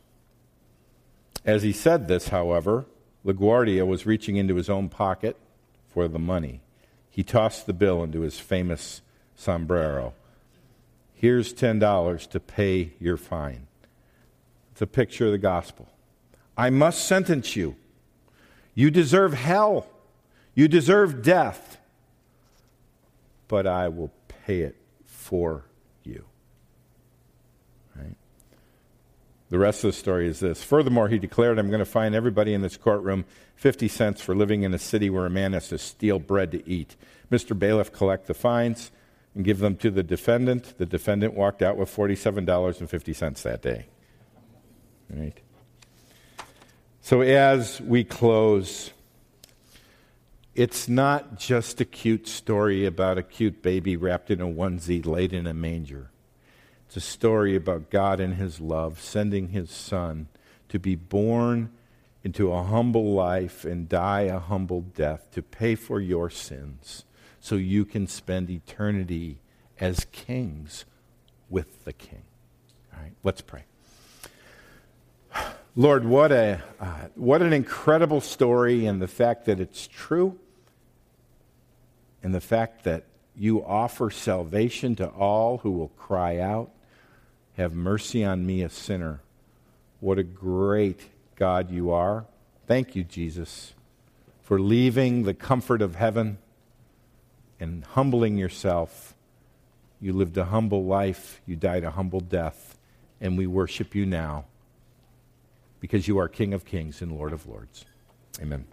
As 1.43 1.63
he 1.63 1.73
said 1.73 2.07
this, 2.07 2.29
however, 2.29 2.85
LaGuardia 3.25 3.85
was 3.85 4.05
reaching 4.05 4.37
into 4.37 4.55
his 4.55 4.69
own 4.69 4.89
pocket 4.89 5.35
for 5.87 6.07
the 6.07 6.19
money. 6.19 6.61
He 7.09 7.23
tossed 7.23 7.65
the 7.65 7.73
bill 7.73 8.03
into 8.03 8.21
his 8.21 8.39
famous 8.39 9.01
sombrero. 9.35 10.13
Here's 11.15 11.51
$10 11.51 12.29
to 12.29 12.39
pay 12.39 12.93
your 12.99 13.17
fine. 13.17 13.65
It's 14.71 14.83
a 14.83 14.87
picture 14.87 15.25
of 15.25 15.31
the 15.31 15.39
gospel. 15.39 15.89
I 16.55 16.69
must 16.69 17.05
sentence 17.05 17.55
you. 17.55 17.75
You 18.79 18.89
deserve 18.89 19.33
hell. 19.33 19.87
You 20.55 20.69
deserve 20.69 21.21
death. 21.21 21.79
But 23.49 23.67
I 23.67 23.89
will 23.89 24.13
pay 24.45 24.61
it 24.61 24.77
for 25.03 25.65
you. 26.05 26.23
Right? 27.93 28.15
The 29.49 29.59
rest 29.59 29.83
of 29.83 29.89
the 29.89 29.97
story 29.97 30.29
is 30.29 30.39
this. 30.39 30.63
Furthermore, 30.63 31.09
he 31.09 31.19
declared, 31.19 31.59
I'm 31.59 31.67
going 31.67 31.79
to 31.79 31.85
fine 31.85 32.15
everybody 32.15 32.53
in 32.53 32.61
this 32.61 32.77
courtroom 32.77 33.25
50 33.57 33.89
cents 33.89 34.21
for 34.21 34.33
living 34.33 34.63
in 34.63 34.73
a 34.73 34.79
city 34.79 35.09
where 35.09 35.25
a 35.25 35.29
man 35.29 35.51
has 35.51 35.67
to 35.67 35.77
steal 35.77 36.17
bread 36.17 36.49
to 36.53 36.65
eat. 36.65 36.95
Mr. 37.29 37.59
Bailiff, 37.59 37.91
collect 37.91 38.27
the 38.27 38.33
fines 38.33 38.91
and 39.35 39.43
give 39.43 39.59
them 39.59 39.75
to 39.75 39.91
the 39.91 40.03
defendant. 40.03 40.77
The 40.77 40.85
defendant 40.85 41.33
walked 41.33 41.61
out 41.61 41.75
with 41.75 41.93
$47.50 41.93 43.41
that 43.43 43.61
day. 43.61 43.87
Right? 45.09 45.37
So 47.09 47.21
as 47.21 47.81
we 47.81 48.03
close, 48.03 48.91
it's 50.53 50.87
not 50.87 51.39
just 51.39 51.81
a 51.81 51.85
cute 51.85 52.27
story 52.27 52.85
about 52.85 53.17
a 53.17 53.23
cute 53.23 53.63
baby 53.63 53.97
wrapped 53.97 54.29
in 54.29 54.41
a 54.41 54.45
onesie 54.45 55.03
laid 55.03 55.33
in 55.33 55.47
a 55.47 55.53
manger. 55.55 56.11
It's 56.85 56.97
a 56.97 57.01
story 57.01 57.55
about 57.55 57.89
God 57.89 58.19
and 58.19 58.35
His 58.35 58.61
love, 58.61 59.01
sending 59.01 59.47
His 59.47 59.71
Son 59.71 60.27
to 60.67 60.77
be 60.77 60.93
born 60.93 61.71
into 62.23 62.51
a 62.51 62.61
humble 62.61 63.11
life 63.11 63.65
and 63.65 63.89
die 63.89 64.25
a 64.25 64.37
humble 64.37 64.81
death 64.81 65.31
to 65.31 65.41
pay 65.41 65.73
for 65.73 65.99
your 65.99 66.29
sins 66.29 67.05
so 67.39 67.55
you 67.55 67.85
can 67.85 68.05
spend 68.05 68.51
eternity 68.51 69.39
as 69.79 70.05
kings 70.11 70.85
with 71.49 71.85
the 71.85 71.93
King. 71.93 72.25
All 72.93 73.01
right, 73.01 73.13
let's 73.23 73.41
pray. 73.41 73.63
Lord, 75.79 76.03
what, 76.03 76.33
a, 76.33 76.61
uh, 76.81 77.07
what 77.15 77.41
an 77.41 77.53
incredible 77.53 78.19
story, 78.19 78.85
and 78.85 79.01
the 79.01 79.07
fact 79.07 79.45
that 79.45 79.61
it's 79.61 79.87
true, 79.87 80.37
and 82.21 82.35
the 82.35 82.41
fact 82.41 82.83
that 82.83 83.05
you 83.33 83.63
offer 83.63 84.11
salvation 84.11 84.97
to 84.97 85.07
all 85.07 85.59
who 85.59 85.71
will 85.71 85.87
cry 85.97 86.37
out, 86.37 86.69
Have 87.55 87.73
mercy 87.73 88.25
on 88.25 88.45
me, 88.45 88.61
a 88.61 88.67
sinner. 88.67 89.21
What 90.01 90.19
a 90.19 90.23
great 90.23 90.99
God 91.37 91.71
you 91.71 91.91
are. 91.91 92.25
Thank 92.67 92.97
you, 92.97 93.05
Jesus, 93.05 93.73
for 94.43 94.59
leaving 94.59 95.23
the 95.23 95.33
comfort 95.33 95.81
of 95.81 95.95
heaven 95.95 96.39
and 97.57 97.85
humbling 97.85 98.37
yourself. 98.37 99.15
You 100.01 100.11
lived 100.11 100.37
a 100.37 100.43
humble 100.43 100.83
life, 100.83 101.39
you 101.45 101.55
died 101.55 101.85
a 101.85 101.91
humble 101.91 102.19
death, 102.19 102.77
and 103.21 103.37
we 103.37 103.47
worship 103.47 103.95
you 103.95 104.05
now 104.05 104.43
because 105.79 106.07
you 106.07 106.17
are 106.17 106.27
King 106.27 106.53
of 106.53 106.65
kings 106.65 107.01
and 107.01 107.11
Lord 107.11 107.33
of 107.33 107.47
lords. 107.47 107.85
Amen. 108.41 108.65